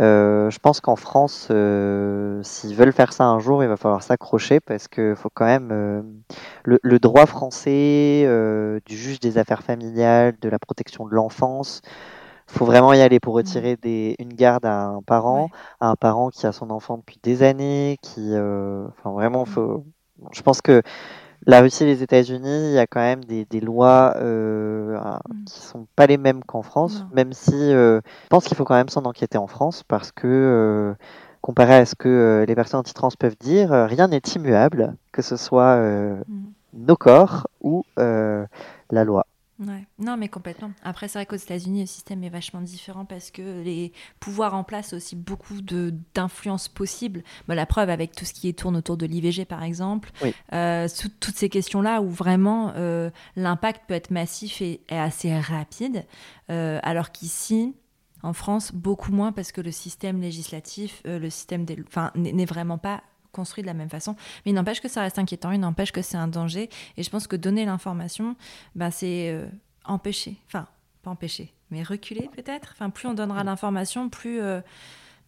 [0.00, 4.02] Euh, je pense qu'en France, euh, s'ils veulent faire ça un jour, il va falloir
[4.02, 6.02] s'accrocher parce que faut quand même euh,
[6.64, 11.80] le, le droit français euh, du juge des affaires familiales, de la protection de l'enfance.
[12.46, 15.48] Faut vraiment y aller pour retirer des, une garde à un parent, Ouais.
[15.80, 19.84] à un parent qui a son enfant depuis des années, qui, euh, enfin vraiment, faut.
[20.32, 20.82] Je pense que
[21.46, 24.96] la Russie et les États-Unis, il y a quand même des, des lois euh,
[25.28, 25.44] Mm.
[25.46, 27.14] qui sont pas les mêmes qu'en France, Non.
[27.14, 30.26] même si euh, je pense qu'il faut quand même s'en enquêter en France parce que
[30.26, 30.94] euh,
[31.40, 35.36] comparé à ce que euh, les personnes anti-trans peuvent dire, rien n'est immuable, que ce
[35.36, 36.22] soit Mm.
[36.74, 39.26] nos corps ou la loi.
[39.60, 39.86] Ouais.
[39.98, 40.72] Non, mais complètement.
[40.82, 44.64] Après, c'est vrai qu'aux États-Unis, le système est vachement différent parce que les pouvoirs en
[44.64, 47.22] place ont aussi beaucoup d'influences possibles.
[47.46, 50.10] Bah, la preuve avec tout ce qui tourne autour de l'IVG, par exemple.
[50.22, 50.34] Oui.
[50.54, 55.38] Euh, sous- toutes ces questions-là où vraiment euh, l'impact peut être massif et, et assez
[55.38, 56.06] rapide,
[56.50, 57.74] euh, alors qu'ici,
[58.22, 61.66] en France, beaucoup moins parce que le système législatif, le système
[62.14, 63.02] n'est vraiment pas
[63.32, 64.16] construit de la même façon.
[64.44, 66.68] Mais il n'empêche que ça reste inquiétant, il n'empêche que c'est un danger.
[66.96, 68.36] Et je pense que donner l'information,
[68.74, 69.46] bah, c'est euh,
[69.84, 70.66] empêcher, enfin,
[71.02, 72.70] pas empêcher, mais reculer peut-être.
[72.72, 74.60] Enfin, plus on donnera l'information, plus, euh,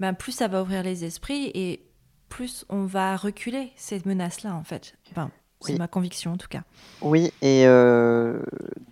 [0.01, 1.85] bah, plus ça va ouvrir les esprits et
[2.29, 4.95] plus on va reculer ces menaces-là, en fait.
[5.11, 5.31] Enfin,
[5.63, 5.79] c'est Oui.
[5.79, 6.63] ma conviction, en tout cas.
[7.01, 8.41] Oui, et euh,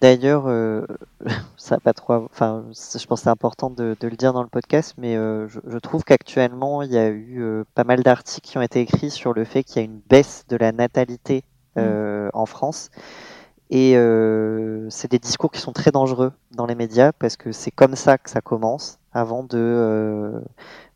[0.00, 0.84] d'ailleurs, euh,
[1.56, 2.14] ça pas trop.
[2.14, 5.46] Enfin, je pense que c'est important de, de le dire dans le podcast, mais euh,
[5.48, 8.80] je, je trouve qu'actuellement, il y a eu euh, pas mal d'articles qui ont été
[8.80, 11.44] écrits sur le fait qu'il y a une baisse de la natalité
[11.78, 12.90] euh, en France.
[13.72, 13.92] Et
[14.90, 18.18] c'est des discours qui sont très dangereux dans les médias parce que c'est comme ça
[18.18, 20.42] que ça commence avant de,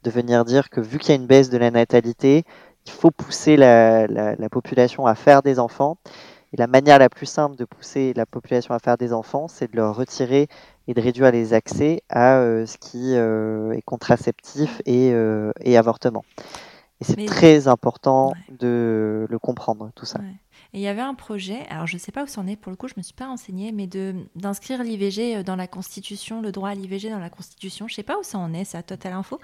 [0.02, 2.44] de venir dire que vu qu'il y a une baisse de la natalité,
[2.86, 5.98] il faut pousser la, la, la population à faire des enfants.
[6.52, 9.70] Et la manière la plus simple de pousser la population à faire des enfants, c'est
[9.72, 10.46] de leur retirer
[10.86, 15.76] et de réduire les accès à euh, ce qui euh, est contraceptif et, euh, et
[15.76, 16.24] avortement.
[17.00, 18.56] Et c'est Mais- très important Ouais.
[18.56, 20.20] de le comprendre, tout ça.
[20.20, 20.26] Ouais.
[20.74, 22.70] Et il y avait un projet, alors je ne sais pas où c'en est, pour
[22.70, 23.88] le coup, je ne me suis pas renseignée, mais
[24.36, 27.88] d'inscrire l'IVG dans la Constitution, le droit à l'IVG dans la Constitution.
[27.88, 29.40] Je ne sais pas où ça en est, ça, toi, t'as l'info?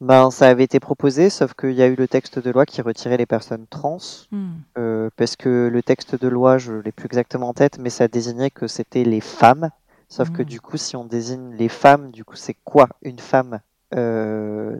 [0.00, 2.80] Ben, ça avait été proposé, sauf qu'il y a eu le texte de loi qui
[2.80, 3.98] retirait les personnes trans,
[4.32, 4.52] Hmm.
[4.78, 8.08] euh, parce que le texte de loi, je l'ai plus exactement en tête, mais ça
[8.08, 9.68] désignait que c'était les femmes.
[10.08, 10.46] Sauf que Mm.
[10.46, 13.60] du coup, si on désigne les femmes, du coup, c'est quoi une femme
[13.94, 14.76] euh,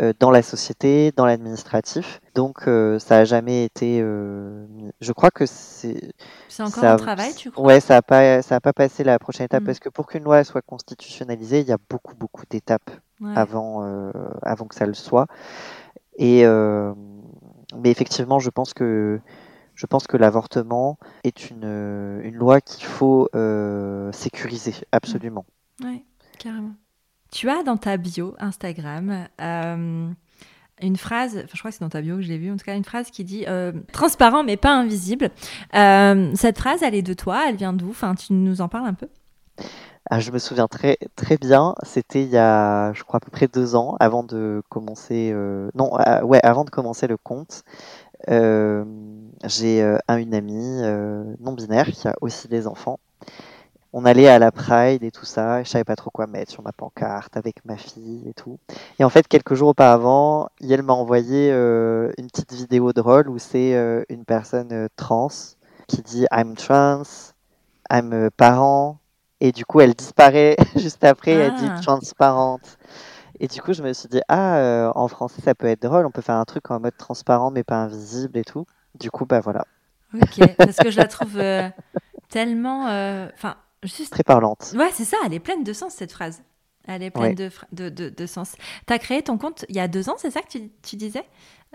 [0.00, 2.20] euh, dans la société, dans l'administratif?
[2.34, 2.62] Donc,
[2.98, 4.00] ça a jamais été.
[5.00, 6.12] je crois que c'est.
[6.48, 7.64] C'est encore ça- en travail, tu crois?
[7.64, 9.66] Ouais, ça a pas, ça a pas passé la prochaine étape Mm.
[9.66, 12.90] parce que pour qu'une loi soit constitutionnalisée, il y a beaucoup, beaucoup d'étapes
[13.24, 13.32] Ouais.
[13.34, 14.12] avant, euh,
[14.42, 15.26] avant que ça le soit.
[16.18, 16.92] Et euh,
[17.74, 19.18] mais effectivement, je pense que
[19.74, 25.46] je pense que l'avortement est une, une loi qu'il faut euh, sécuriser absolument.
[25.82, 26.04] Ouais,
[26.38, 26.74] carrément.
[27.32, 30.10] Tu as dans ta bio Instagram euh,
[30.82, 32.56] une phrase, enfin, je crois que c'est dans ta bio que je l'ai vu, en
[32.58, 35.30] tout cas une phrase qui dit euh, transparent mais pas invisible.
[35.72, 37.88] Cette phrase, elle est de toi, elle vient d'où?
[37.88, 39.08] Enfin, tu nous en parles un peu?
[40.10, 41.74] Ah, je me souviens très très bien.
[41.82, 45.30] C'était il y a, je crois à peu près deux ans, avant de commencer.
[45.32, 47.62] euh, non, euh, ouais, avant de commencer le compte.
[48.28, 50.82] j'ai une amie
[51.40, 52.98] non binaire qui a aussi des enfants
[53.96, 56.50] on allait à la Pride et tout ça, et je savais pas trop quoi mettre
[56.50, 58.58] sur ma pancarte avec ma fille et tout.
[58.98, 63.38] Et en fait, quelques jours auparavant, Yel m'a envoyé euh, une petite vidéo drôle où
[63.38, 65.28] c'est euh, une personne euh, trans
[65.86, 67.04] qui dit I'm trans,
[67.88, 68.98] I'm parent,
[69.40, 71.80] et du coup, elle disparaît juste après, elle dit ah.
[71.80, 72.78] transparente.
[73.40, 76.10] Et du coup, je me suis dit, ah, en français, ça peut être drôle, on
[76.10, 78.64] peut faire un truc en mode transparent mais pas invisible et tout.
[78.98, 79.64] Du coup, bah voilà.
[80.14, 81.42] Ok, parce que je la trouve
[82.28, 82.84] tellement.
[83.34, 83.56] Enfin,
[84.10, 84.74] Très parlante.
[84.76, 86.42] Ouais, c'est ça, elle est pleine de sens cette phrase.
[86.86, 88.56] Elle est pleine de, de, de, sens.
[88.86, 90.96] Tu as créé ton compte il y a deux ans, c'est ça que tu, tu
[90.96, 91.24] disais?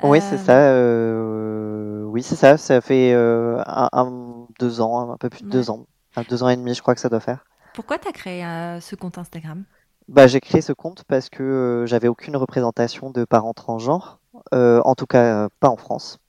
[0.04, 0.72] Oui, c'est ça.
[0.72, 2.58] Euh, oui, c'est ça.
[2.58, 5.88] Ça fait euh, un, deux ans, un peu plus de deux ans.
[6.24, 7.46] Deux ans et demi, je crois que ça doit faire.
[7.74, 9.64] Pourquoi tu as créé euh, ce compte Instagram?
[10.08, 14.20] Bah, J'ai créé ce compte parce que j'avais aucune représentation de parents transgenres.
[14.52, 16.20] en tout cas, pas en France.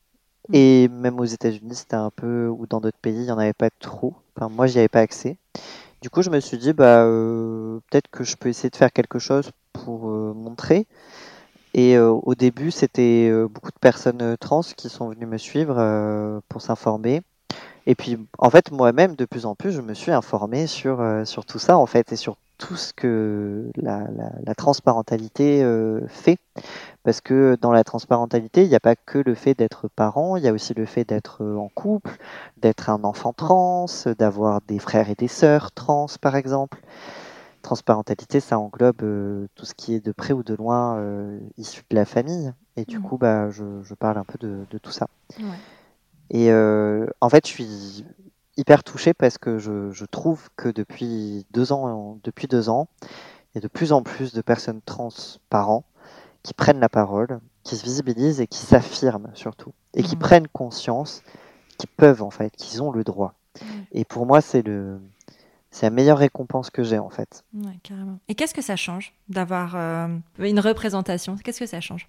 [0.49, 0.55] Mm.
[0.55, 3.53] Et même aux États-Unis, c'était un peu, ou dans d'autres pays, il n'y en avait
[3.53, 4.15] pas trop.
[4.37, 5.39] Enfin, moi, j'y avais pas accès.
[6.03, 8.93] Du coup, je me suis dit, bah, euh, peut-être que je peux essayer de faire
[8.93, 10.87] quelque chose pour euh, montrer.
[11.75, 16.63] Et euh, au début, c'était beaucoup de personnes trans qui sont venues me suivre pour
[16.63, 17.23] s'informer.
[17.91, 21.45] Et puis, en fait, moi-même, de plus en plus, je me suis informé sur, sur
[21.45, 24.07] tout ça, en fait, et sur tout ce que la,
[24.45, 25.67] la, transparentalité
[26.07, 26.39] fait.
[27.03, 30.45] Parce que dans la transparentalité, il n'y a pas que le fait d'être parent, il
[30.45, 32.17] y a aussi le fait d'être en couple,
[32.59, 33.87] d'être un enfant trans,
[34.17, 36.79] d'avoir des frères et des sœurs trans, par exemple.
[37.63, 41.83] Transparentalité, ça englobe euh, tout ce qui est de près ou de loin euh, issu
[41.91, 42.53] de la famille.
[42.77, 43.03] Et du mmh.
[43.03, 45.09] coup, bah, je, parle un peu de, tout ça.
[46.31, 48.05] Et euh, en fait, je suis
[48.57, 53.59] hyper touché parce que je, trouve que depuis deux ans, depuis deux ans, il y
[53.59, 55.85] a de plus en plus de personnes transparentes
[56.43, 60.21] qui prennent la parole, qui se visibilisent et qui s'affirment surtout, et qui mmh.
[60.21, 61.23] prennent conscience
[61.79, 63.35] qu'ils peuvent en fait, qu'ils ont le droit.
[63.61, 63.65] Mmh.
[63.93, 65.01] Et pour moi, c'est le,
[65.71, 67.45] c'est la meilleure récompense que j'ai en fait.
[67.55, 68.19] Ouais, carrément.
[68.29, 70.09] Et qu'est-ce que ça change d'avoir euh,
[70.39, 71.37] une représentation?
[71.37, 72.09] Qu'est-ce que ça change?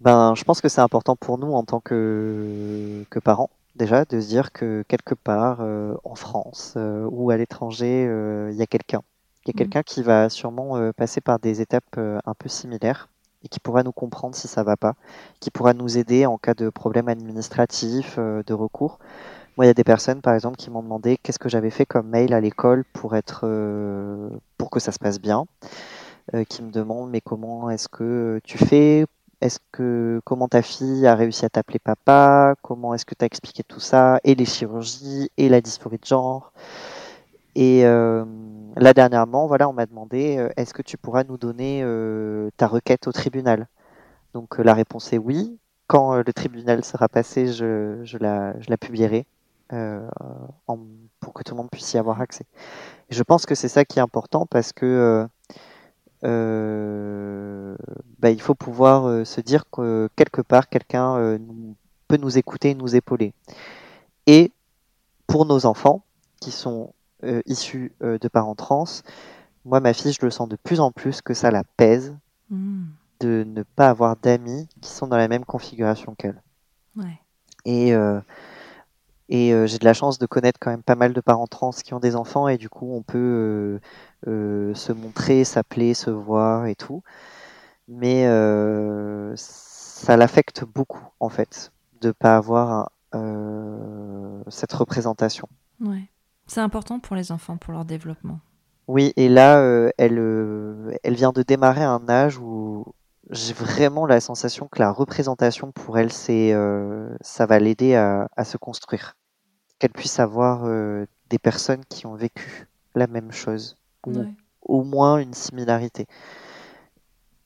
[0.00, 4.20] Ben, je pense que c'est important pour nous en tant que, que parents déjà de
[4.20, 8.04] se dire que quelque part euh, en France euh, ou à l'étranger,
[8.50, 9.02] il y a quelqu'un.
[9.44, 9.58] Il y a mmh.
[9.58, 13.08] quelqu'un qui va sûrement passer par des étapes un peu similaires
[13.46, 14.94] et qui pourra nous comprendre si ça va pas,
[15.40, 18.98] qui pourra nous aider en cas de problème administratif, euh, de recours.
[19.56, 21.86] Moi, il y a des personnes, par exemple, qui m'ont demandé qu'est-ce que j'avais fait
[21.86, 24.28] comme mail à l'école pour être, euh,
[24.58, 25.46] pour que ça se passe bien,
[26.34, 29.06] euh, qui me demandent mais comment est-ce que tu fais,
[29.40, 33.26] est-ce que comment ta fille a réussi à t'appeler papa, comment est-ce que tu as
[33.26, 36.52] expliqué tout ça, et les chirurgies, et la dysphorie de genre?
[37.54, 38.24] Et euh,
[38.76, 42.66] là dernièrement, voilà, on m'a demandé euh, est-ce que tu pourras nous donner euh, ta
[42.66, 43.68] requête au tribunal?
[44.34, 45.58] Donc la réponse est oui.
[45.86, 49.26] Quand le tribunal sera passé, je, je, la, je la, publierai
[51.20, 52.44] pour que tout le monde puisse y avoir accès.
[53.10, 55.26] je pense que c'est ça qui est important parce que
[56.22, 61.38] bah, il faut pouvoir se dire que quelque part quelqu'un
[62.08, 63.32] peut nous écouter et nous épauler.
[64.26, 64.52] Et
[65.26, 66.04] pour nos enfants
[66.40, 66.92] qui sont
[67.24, 68.84] euh, issus euh, de parents trans,
[69.64, 72.14] moi, ma fille, je le sens de plus en plus que ça la pèse
[72.50, 72.84] hmm.
[73.20, 76.40] de ne pas avoir d'amis qui sont dans la même configuration qu'elle.
[77.64, 78.20] Et, euh,
[79.28, 81.94] et j'ai de la chance de connaître quand même pas mal de parents trans qui
[81.94, 83.80] ont des enfants et du coup, on peut
[84.24, 87.02] se montrer, s'appeler, se voir et tout.
[87.88, 88.24] Mais
[89.36, 95.48] ça l'affecte beaucoup, en fait, de ne pas avoir cette représentation.
[95.80, 96.08] Ouais.
[96.46, 98.38] C'est important pour les enfants, pour leur développement.
[98.88, 102.84] Oui, et là, euh, elle, euh, elle vient de démarrer un âge où
[103.30, 108.44] j'ai vraiment la sensation que la représentation pour elle, c'est, euh, ça va l'aider à,
[108.44, 109.16] se construire.
[109.78, 110.64] Qu'elle puisse avoir
[111.28, 114.24] des personnes qui ont vécu la même chose, ou
[114.62, 116.06] au moins une similarité.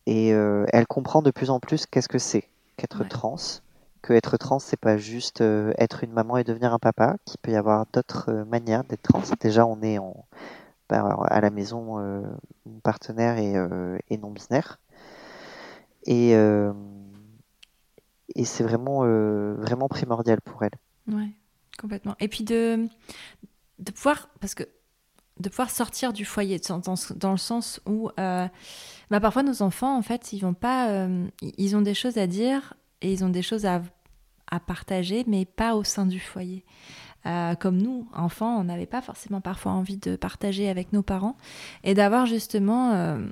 [0.07, 2.45] Et elle comprend de plus en plus qu'est-ce que c'est
[2.77, 3.37] qu'être trans
[4.03, 7.39] que être trans, c'est pas juste euh, être une maman et devenir un papa, qu'il
[7.41, 9.23] peut y avoir d'autres euh, manières d'être trans.
[9.41, 10.27] Déjà, on est en,
[10.89, 12.23] bah, à la maison euh,
[12.83, 14.79] partenaire et, non binaire.
[16.13, 16.33] Et,
[18.35, 19.01] et c'est vraiment,
[19.55, 20.75] vraiment primordial pour elle.
[21.07, 21.31] Ouais,
[21.79, 22.17] complètement.
[22.19, 22.89] Et puis de,
[23.79, 24.65] de pouvoir, parce que
[25.39, 28.51] de pouvoir sortir du foyer, dans, dans le sens où bah,
[29.21, 31.07] parfois nos enfants, en fait, ils vont pas,
[31.41, 33.81] ils ont des choses à dire et ils ont des choses à,
[34.51, 36.65] à partager, mais pas au sein du foyer.
[37.27, 41.37] Euh, comme nous, enfants, on n'avait pas forcément parfois envie de partager avec nos parents
[41.85, 43.27] et d'avoir justement euh,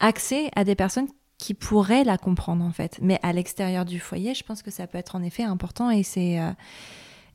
[0.00, 1.08] accès à des personnes
[1.38, 2.98] qui pourraient la comprendre en fait.
[3.02, 6.02] Mais à l'extérieur du foyer, je pense que ça peut être en effet important et
[6.02, 6.50] c'est euh,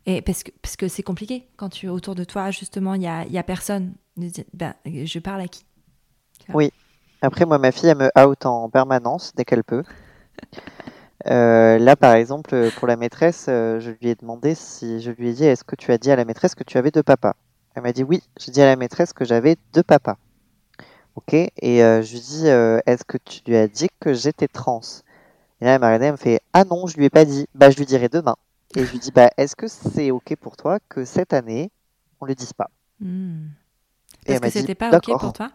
[0.06, 3.08] et parce que parce que c'est compliqué quand tu autour de toi justement il y
[3.08, 3.94] a, y a personne.
[4.54, 5.66] Ben, je parle à qui?
[6.54, 6.72] Oui.
[7.22, 9.84] Après moi ma fille elle me out en permanence dès qu'elle peut.
[11.28, 15.30] Euh, là, par exemple, pour la maîtresse, euh, je lui ai demandé si je lui
[15.30, 17.36] ai dit est-ce que tu as dit à la maîtresse que tu avais deux papas?
[17.76, 18.24] Elle m'a dit oui.
[18.40, 20.18] J'ai dit à la maîtresse que j'avais deux papas.
[21.16, 21.34] Ok.
[21.34, 24.82] Et euh, je lui dis est-ce que tu lui as dit que j'étais trans?
[25.60, 27.48] Et là, elle m'a regardé, elle me fait ah non, je lui ai pas dit.
[27.54, 28.36] Bah, je lui dirai demain.
[28.76, 31.70] Et je lui dis bah est-ce que c'est ok pour toi que cette année
[32.22, 32.70] on le dise pas?
[33.02, 33.48] Hmm.
[34.26, 35.52] Parce que c'était pas ok pour toi?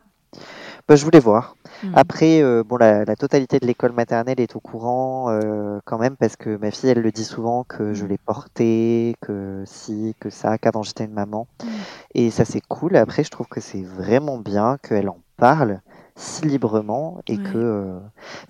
[0.89, 1.57] Bah, je voulais voir.
[1.83, 1.93] Hmm.
[1.95, 6.37] Après, euh, bon, la, totalité de l'école maternelle est au courant euh, quand même parce
[6.37, 8.09] que ma fille, elle le dit souvent que je hmm.
[8.09, 11.49] l'ai porté, que si, que ça, qu'avant j'étais une maman.
[11.63, 11.69] Hmm.
[12.15, 12.97] Et ça, c'est cool.
[12.97, 15.81] Après, je trouve que c'est vraiment bien qu'elle en parle
[16.15, 17.99] si librement et que, euh,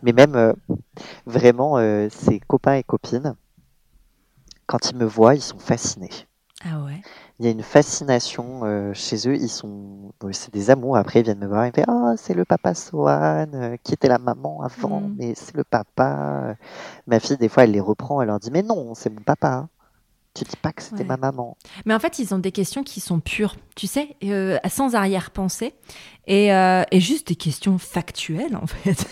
[0.03, 0.55] mais même
[1.24, 1.78] vraiment,
[2.11, 3.34] ses copains et copines,
[4.66, 6.11] quand ils me voient, ils sont fascinés.
[6.64, 7.01] Ah ouais
[7.39, 9.37] il y a une fascination euh, chez eux.
[9.37, 10.97] Ils sont, c'est des amours.
[10.97, 11.66] Après, ils viennent me voir.
[11.66, 15.14] Ils me disent, oh, c'est le papa Sohan euh, qui était la maman avant, mm.
[15.18, 16.57] mais c'est le papa.
[17.07, 18.22] Ma fille, des fois, elle les reprend.
[18.22, 19.68] Elle leur dit, mais non, c'est mon papa.
[20.32, 21.57] Tu dis pas que c'était ma maman.
[21.84, 25.74] Mais en fait, ils ont des questions qui sont pures, tu sais, euh, sans arrière-pensée,
[26.26, 29.07] et, et, juste des questions factuelles, en fait.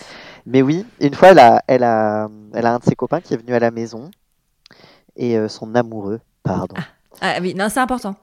[0.45, 3.33] Mais oui, une fois, elle a, elle a, elle a un de ses copains qui
[3.33, 4.11] est venu à la maison,
[5.15, 6.75] et son amoureux, pardon.
[6.77, 6.94] Ah.
[7.21, 8.15] Ah oui, non, c'est important.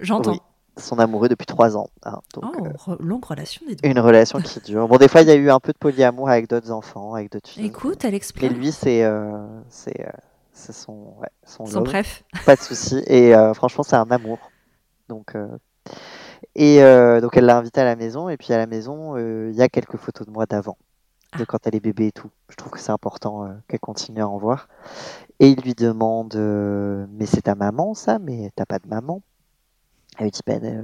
[0.00, 0.36] J'entends.
[0.76, 1.88] son amoureux depuis trois ans.
[2.04, 2.42] Hein, oh,
[2.88, 3.88] euh, longue relation des deux.
[3.88, 4.86] Une relation qui dure.
[4.88, 7.32] Bon, des fois, il y a eu un peu de polyamour avec d'autres enfants, avec
[7.32, 7.66] d'autres filles.
[7.66, 8.50] Écoute, elle explique.
[8.50, 10.10] Et lui, c'est euh, c'est euh,
[10.52, 12.24] son, ouais, son, son bref.
[12.44, 13.02] Pas de souci.
[13.06, 14.38] Et franchement, c'est un amour.
[15.08, 15.34] Donc,
[16.54, 16.80] et
[17.20, 18.28] donc, elle l'a invité à la maison.
[18.28, 20.76] Et puis, à la maison, il y a quelques photos de moi d'avant,
[21.38, 22.30] de quand elle est bébé et tout.
[22.48, 24.68] Je trouve que c'est important qu'elle continue à en voir.
[25.38, 28.18] Et il lui demande euh, Mais c'est ta maman, ça?
[28.18, 29.22] Mais t'as pas de maman?
[30.18, 30.82] Elle lui dit Ben, euh,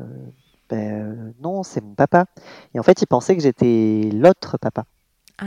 [0.68, 2.26] ben euh, non, c'est mon papa.
[2.74, 4.84] Et en fait, il pensait que j'étais l'autre papa.
[5.38, 5.46] Ah.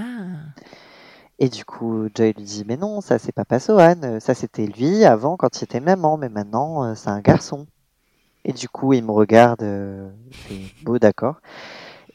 [1.37, 4.19] Et du coup, Joy lui dit Mais non, ça c'est papa Sohan.
[4.19, 7.67] Ça c'était lui avant quand il était maman, mais maintenant c'est un garçon.
[8.45, 9.61] Et du coup, il me regarde,
[10.47, 11.41] c'est beau, d'accord.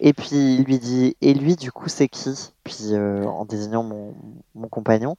[0.00, 2.52] Et puis il lui dit Et lui, du coup, c'est qui?
[2.64, 4.14] Puis en désignant mon,
[4.54, 5.16] mon compagnon.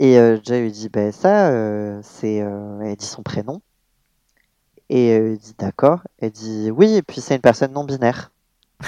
[0.00, 2.40] Et euh, Jay lui dit ben ça, euh, c'est.
[2.40, 3.60] Euh, elle dit son prénom.
[4.88, 6.00] Et il dit d'accord.
[6.18, 8.32] Elle dit oui, et puis c'est une personne non binaire.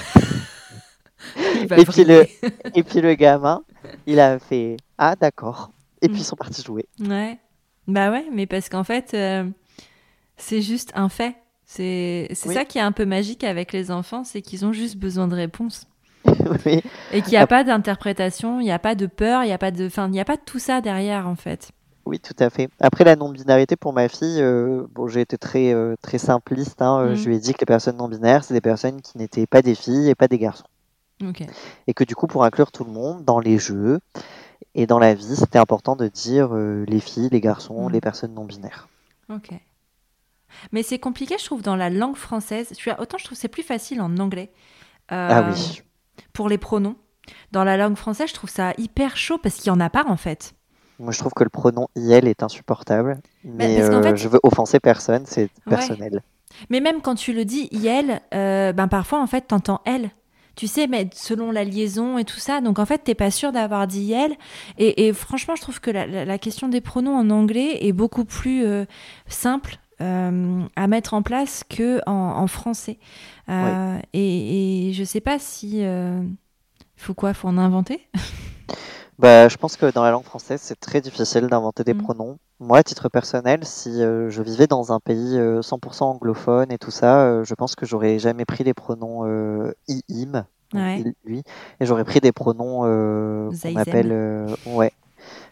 [1.36, 2.26] et, puis le,
[2.74, 3.62] et puis le gamin,
[4.06, 5.70] il a fait ah d'accord.
[6.00, 6.88] Et puis ils sont partis jouer.
[6.98, 7.38] Ouais.
[7.86, 9.14] Bah ouais, mais parce qu'en fait,
[10.38, 11.36] c'est juste un fait.
[11.74, 15.26] C'est ça qui est un peu magique avec les enfants, c'est qu'ils ont juste besoin
[15.26, 15.86] de réponses.
[17.12, 19.58] Et qu'il n'y a pas d'interprétation, il n'y a pas de peur, il n'y a
[19.58, 21.72] pas de, enfin, il n'y a pas de tout ça derrière en fait.
[22.04, 22.68] Oui, tout à fait.
[22.80, 26.82] Après la non-binarité pour ma fille, euh, bon, j'ai été très euh, très simpliste.
[26.82, 27.28] Hein, euh, Je mhm.
[27.28, 30.08] lui ai dit que les personnes non-binaires, c'est des personnes qui n'étaient pas des filles
[30.08, 30.66] et pas des garçons.
[31.86, 34.00] Et que du coup, pour inclure tout le monde dans les jeux
[34.74, 37.92] et dans la vie, c'était important de dire les filles, les garçons, mhm.
[37.92, 38.88] les personnes non-binaires.
[39.32, 39.52] Ok.
[40.72, 42.72] Mais c'est compliqué, je trouve, dans la langue française.
[42.98, 44.52] Autant je trouve c'est plus facile en anglais.
[45.08, 45.82] ah oui
[46.32, 46.96] pour les pronoms.
[47.52, 50.04] Dans la langue française, je trouve ça hyper chaud parce qu'il n'y en a pas
[50.06, 50.54] en fait.
[50.98, 53.20] Moi, je trouve que le pronom IL est insupportable.
[53.44, 56.22] Mais euh, je veux offenser personne, c'est personnel.
[56.68, 60.10] Mais même quand tu le dis IL, euh, ben parfois en fait, t'entends elle.
[60.54, 63.52] Tu sais, mais selon la liaison et tout ça, donc en fait, t'es pas sûr
[63.52, 64.36] d'avoir dit IL.
[64.76, 68.84] Et, franchement, je trouve que la, question des pronoms en anglais est beaucoup plus euh,
[69.26, 72.98] simple à mettre en place que en français.
[73.48, 75.84] Euh, et, et, je sais pas si.
[75.84, 76.22] Euh,
[76.96, 78.08] faut quoi Faut en inventer?
[79.18, 82.02] Bah, Je pense que dans la langue française, c'est très difficile d'inventer des mm.
[82.02, 82.38] pronoms.
[82.58, 86.90] Moi, à titre personnel, si euh, je vivais dans un pays 100% anglophone et tout
[86.90, 89.24] ça, je pense que j'aurais jamais pris les pronoms
[89.86, 90.44] i, im,
[91.24, 91.44] lui,
[91.78, 94.46] et j'aurais pris des pronoms qu'on appelle.
[94.66, 94.92] ouais.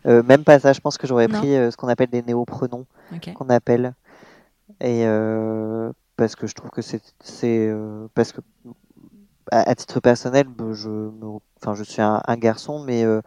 [0.04, 2.86] même pas ça, je pense que j'aurais pris ce qu'on appelle des néopronoms,
[3.36, 3.92] qu'on appelle.
[4.80, 5.06] Et
[6.20, 7.00] parce que je trouve que c'est
[7.44, 8.42] euh, parce que
[9.50, 11.08] à, titre personnel bah, je
[11.56, 13.22] enfin je suis un, garçon mais euh,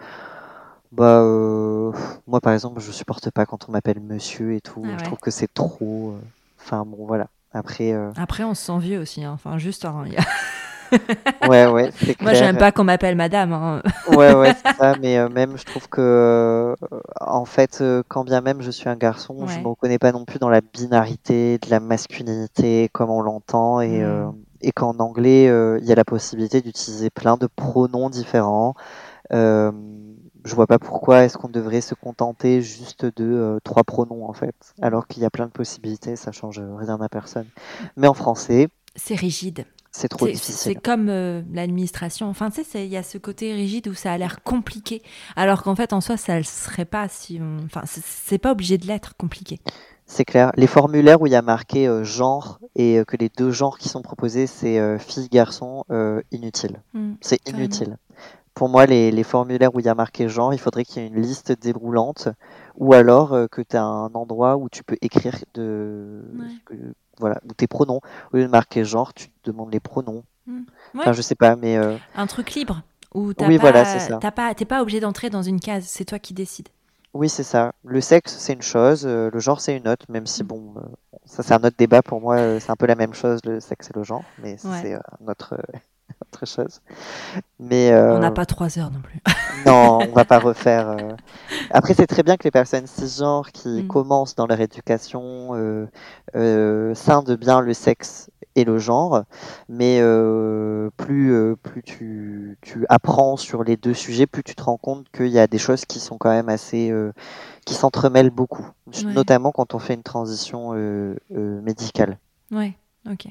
[0.91, 1.91] bah euh,
[2.27, 4.83] moi par exemple je supporte pas quand on m'appelle monsieur et tout.
[4.85, 6.15] Ah je trouve que c'est trop
[6.59, 7.29] enfin bon voilà.
[7.51, 9.31] Après après on se sent vieux aussi hein.
[9.33, 10.03] enfin juste hein,
[11.49, 11.91] ouais, ouais,
[12.21, 13.53] Moi, j'aime pas qu'on m'appelle madame.
[13.53, 13.81] Hein.
[14.09, 14.95] ouais, ouais, c'est ça.
[15.01, 16.75] Mais euh, même, je trouve que, euh,
[17.21, 20.25] en fait, euh, quand bien même je suis un garçon, je me reconnais pas non
[20.25, 23.81] plus dans la binarité de la masculinité comme on l'entend.
[23.81, 24.33] Et, mm.
[24.61, 28.75] et qu'en anglais, il y a la possibilité d'utiliser plein de pronoms différents.
[29.31, 29.71] Euh,
[30.45, 34.33] je vois pas pourquoi est-ce qu'on devrait se contenter juste de euh, trois pronoms en
[34.33, 37.47] fait, alors qu'il y a plein de possibilités, ça change rien à personne.
[37.95, 39.65] Mais en français, c'est rigide.
[39.95, 40.55] C'est trop difficile.
[40.55, 42.27] C'est comme euh, l'administration.
[42.27, 45.03] Enfin, tu sais, il y a ce côté rigide où ça a l'air compliqué,
[45.35, 47.39] alors qu'en fait, en soi, ça ne serait pas si.
[47.65, 49.59] Enfin, c'est pas obligé de l'être compliqué.
[50.07, 50.51] C'est clair.
[50.57, 53.77] Les formulaires où il y a marqué euh, genre et euh, que les deux genres
[53.77, 55.85] qui sont proposés, c'est fille, garçon,
[56.31, 56.81] inutile.
[56.93, 57.97] Mmh, c'est inutile.
[58.55, 61.05] Pour moi, les, les, formulaires où il y a marqué genre, il faudrait qu'il y
[61.05, 62.29] ait une liste déroulante
[62.77, 66.23] ou alors que tu as un endroit où tu peux écrire de,
[67.19, 68.01] voilà, ou tes pronoms.
[68.31, 70.23] Au lieu de marquer genre, tu te demandes les pronoms.
[70.47, 70.63] Hmm.
[70.97, 71.77] Enfin, je sais pas, mais.
[71.77, 72.81] Euh, Un truc libre.
[73.13, 74.19] Où t'as oui, pas, voilà, c'est ça.
[74.31, 76.69] pas, t'es pas obligé d'entrer dans une case, c'est toi qui décides.
[77.13, 77.73] Oui, c'est ça.
[77.85, 80.47] Le sexe, c'est une chose, euh, le genre, c'est une autre, même si, hmm.
[80.47, 80.81] bon, euh,
[81.25, 83.91] ça, c'est un autre débat pour moi, c'est un peu la même chose, le sexe
[83.91, 85.61] et le genre, mais c'est notre,
[86.21, 86.81] autre chose.
[87.59, 89.21] Mais, on n'a pas trois heures non plus.
[89.65, 90.97] non, on va pas refaire.
[91.69, 93.87] Après, c'est très bien que les personnes cisgenres qui hmm.
[93.87, 95.87] commencent dans leur éducation euh,
[96.35, 99.23] euh, scindent bien le sexe et le genre,
[99.67, 104.63] mais euh, plus, euh, plus tu, tu, apprends sur les deux sujets, plus tu te
[104.63, 107.11] rends compte qu'il y a des choses qui sont quand même assez, euh,
[107.65, 108.67] qui s'entremêlent beaucoup,
[109.05, 110.73] notamment quand on fait une transition
[111.31, 112.19] médicale.
[112.51, 112.77] Ouais,
[113.09, 113.27] ok.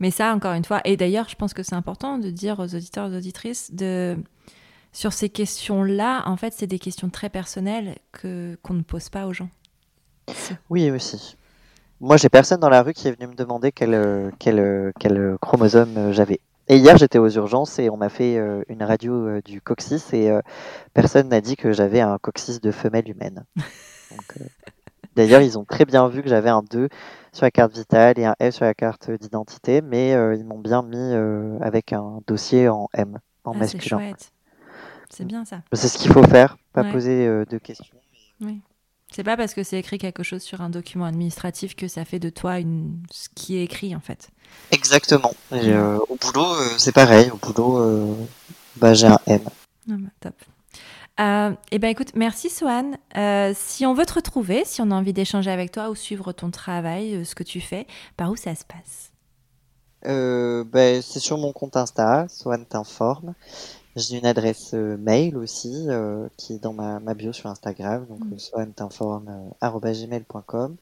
[0.00, 2.74] Mais ça, encore une fois, et d'ailleurs, je pense que c'est important de dire aux
[2.74, 4.16] auditeurs et aux auditrices de
[4.92, 9.26] sur ces questions-là, en fait, c'est des questions très personnelles que qu'on ne pose pas
[9.26, 9.50] aux gens.
[10.70, 11.36] Oui, aussi.
[12.00, 16.12] Moi, j'ai personne dans la rue qui est venu me demander quel, quel, quel chromosome
[16.12, 16.40] j'avais.
[16.70, 20.12] Et hier, j'étais aux urgences et on m'a fait euh, une radio euh, du coccyx
[20.12, 20.42] et euh,
[20.92, 23.44] personne n'a dit que j'avais un coccyx de femelle humaine.
[25.16, 26.90] D'ailleurs, ils ont très bien vu que j'avais un 2
[27.32, 30.82] sur la carte vitale et un F sur la carte d'identité, mais ils m'ont bien
[30.82, 31.14] mis
[31.60, 34.12] avec un dossier en M, en ah, masculin.
[35.10, 35.62] C'est bien ça.
[35.72, 37.96] C'est ce qu'il faut faire, pas poser de questions.
[38.40, 38.60] Oui.
[39.12, 42.18] C'est pas parce que c'est écrit quelque chose sur un document administratif que ça fait
[42.18, 43.02] de toi une...
[43.10, 44.28] ce qui est écrit en fait.
[44.70, 45.32] Exactement.
[45.52, 47.30] Euh, au boulot, euh, c'est pareil.
[47.30, 48.14] Au boulot, euh,
[48.76, 49.40] bah, j'ai un M.
[49.90, 51.56] Ah bah, top.
[51.72, 52.98] eh ben écoute, merci Swan.
[53.54, 56.50] si on veut te retrouver, si on a envie d'échanger avec toi ou suivre ton
[56.50, 57.86] travail, ce que tu fais,
[58.16, 59.10] par où ça se passe?
[60.04, 63.34] Ben, C'est sur mon compte Insta, Swan t'informe.
[63.98, 68.06] J'ai une adresse euh, mail aussi euh, qui est dans ma, ma, bio sur Instagram,
[68.08, 68.38] donc mmh.
[68.38, 70.76] swantinforme.gmail.com.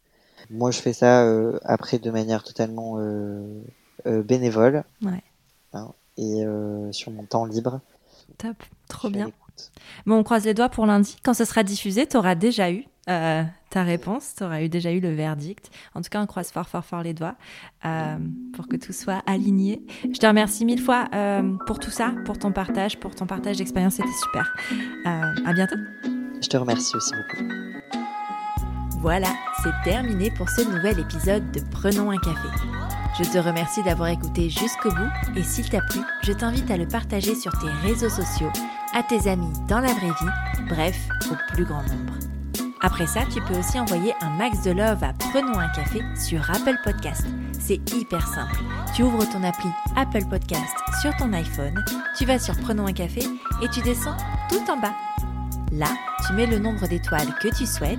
[0.51, 1.27] Moi, je fais ça
[1.65, 2.99] après de manière totalement
[4.05, 4.85] bénévole.
[5.03, 5.25] Ouais.
[5.73, 6.45] Hein, et
[6.93, 7.81] sur mon temps libre.
[8.39, 9.33] Top, trop bien.
[10.07, 11.17] Bon, on croise les doigts pour lundi.
[11.23, 14.91] Quand ce sera diffusé, tu auras déjà eu euh, ta réponse, tu auras eu, déjà
[14.93, 15.71] eu le verdict.
[15.95, 17.37] En tout cas, on croise fort, fort, fort les doigts
[17.85, 18.17] euh,
[18.53, 19.81] pour que tout soit aligné.
[20.03, 23.59] Je te remercie mille fois euh, pour tout ça, pour ton partage, pour ton partage
[23.59, 24.55] d'expérience, c'était super.
[25.05, 25.77] à bientôt.
[26.43, 27.45] Je te remercie aussi beaucoup.
[29.01, 29.29] Voilà,
[29.63, 32.49] c'est terminé pour ce nouvel épisode de Prenons un café.
[33.19, 36.87] Je te remercie d'avoir écouté jusqu'au bout et s'il t'a plu, je t'invite à le
[36.87, 38.51] partager sur tes réseaux sociaux,
[38.97, 40.97] à tes amis dans la vraie vie, bref,
[41.31, 42.15] au plus grand nombre.
[42.81, 46.51] Après ça, tu peux aussi envoyer un max de love à Prenons un café sur
[46.51, 47.27] Apple Podcast.
[47.61, 48.57] C'est hyper simple.
[48.95, 51.85] Tu ouvres ton appli Apple Podcast sur ton iPhone,
[52.17, 53.21] tu vas sur Prenons un café
[53.63, 54.17] et tu descends
[54.49, 54.95] tout en bas.
[55.73, 55.89] Là,
[56.27, 57.99] tu mets le nombre d'étoiles que tu souhaites,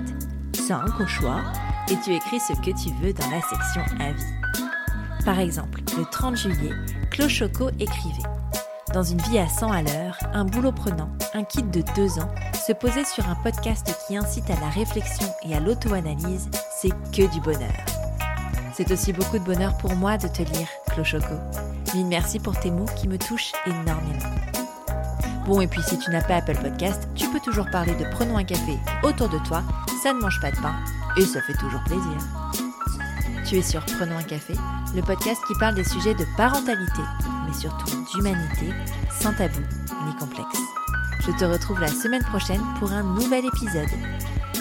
[0.54, 1.42] 5 au choix,
[1.90, 5.24] et tu écris ce que tu veux dans la section Avis.
[5.24, 6.72] Par exemple, le 30 juillet,
[7.12, 8.37] Clochoco écrivait
[8.92, 12.28] dans une vie à 100 à l'heure, un boulot prenant, un kit de 2 ans,
[12.66, 16.48] se poser sur un podcast qui incite à la réflexion et à l'auto-analyse,
[16.80, 17.72] c'est que du bonheur.
[18.74, 21.34] C'est aussi beaucoup de bonheur pour moi de te lire, Clochoco.
[21.94, 24.34] Mille merci pour tes mots qui me touchent énormément.
[25.46, 28.36] Bon, et puis si tu n'as pas Apple Podcast, tu peux toujours parler de Prenons
[28.36, 29.62] un café autour de toi,
[30.02, 30.74] ça ne mange pas de pain,
[31.16, 32.18] et ça fait toujours plaisir.
[33.48, 34.52] Tu es sur Prenons un café,
[34.94, 37.00] le podcast qui parle des sujets de parentalité,
[37.46, 38.74] mais surtout d'humanité,
[39.22, 39.60] sans tabou
[40.04, 40.58] ni complexe.
[41.20, 43.88] Je te retrouve la semaine prochaine pour un nouvel épisode.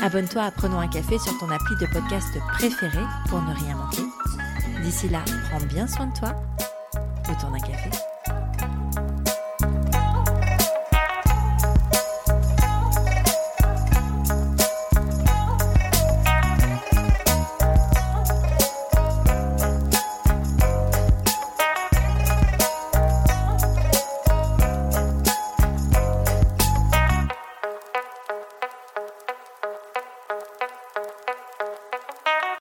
[0.01, 4.03] Abonne-toi à Prenons un café sur ton appli de podcast préféré pour ne rien manquer.
[4.81, 5.19] D'ici là,
[5.49, 6.33] prends bien soin de toi
[7.29, 7.89] autour d'un café.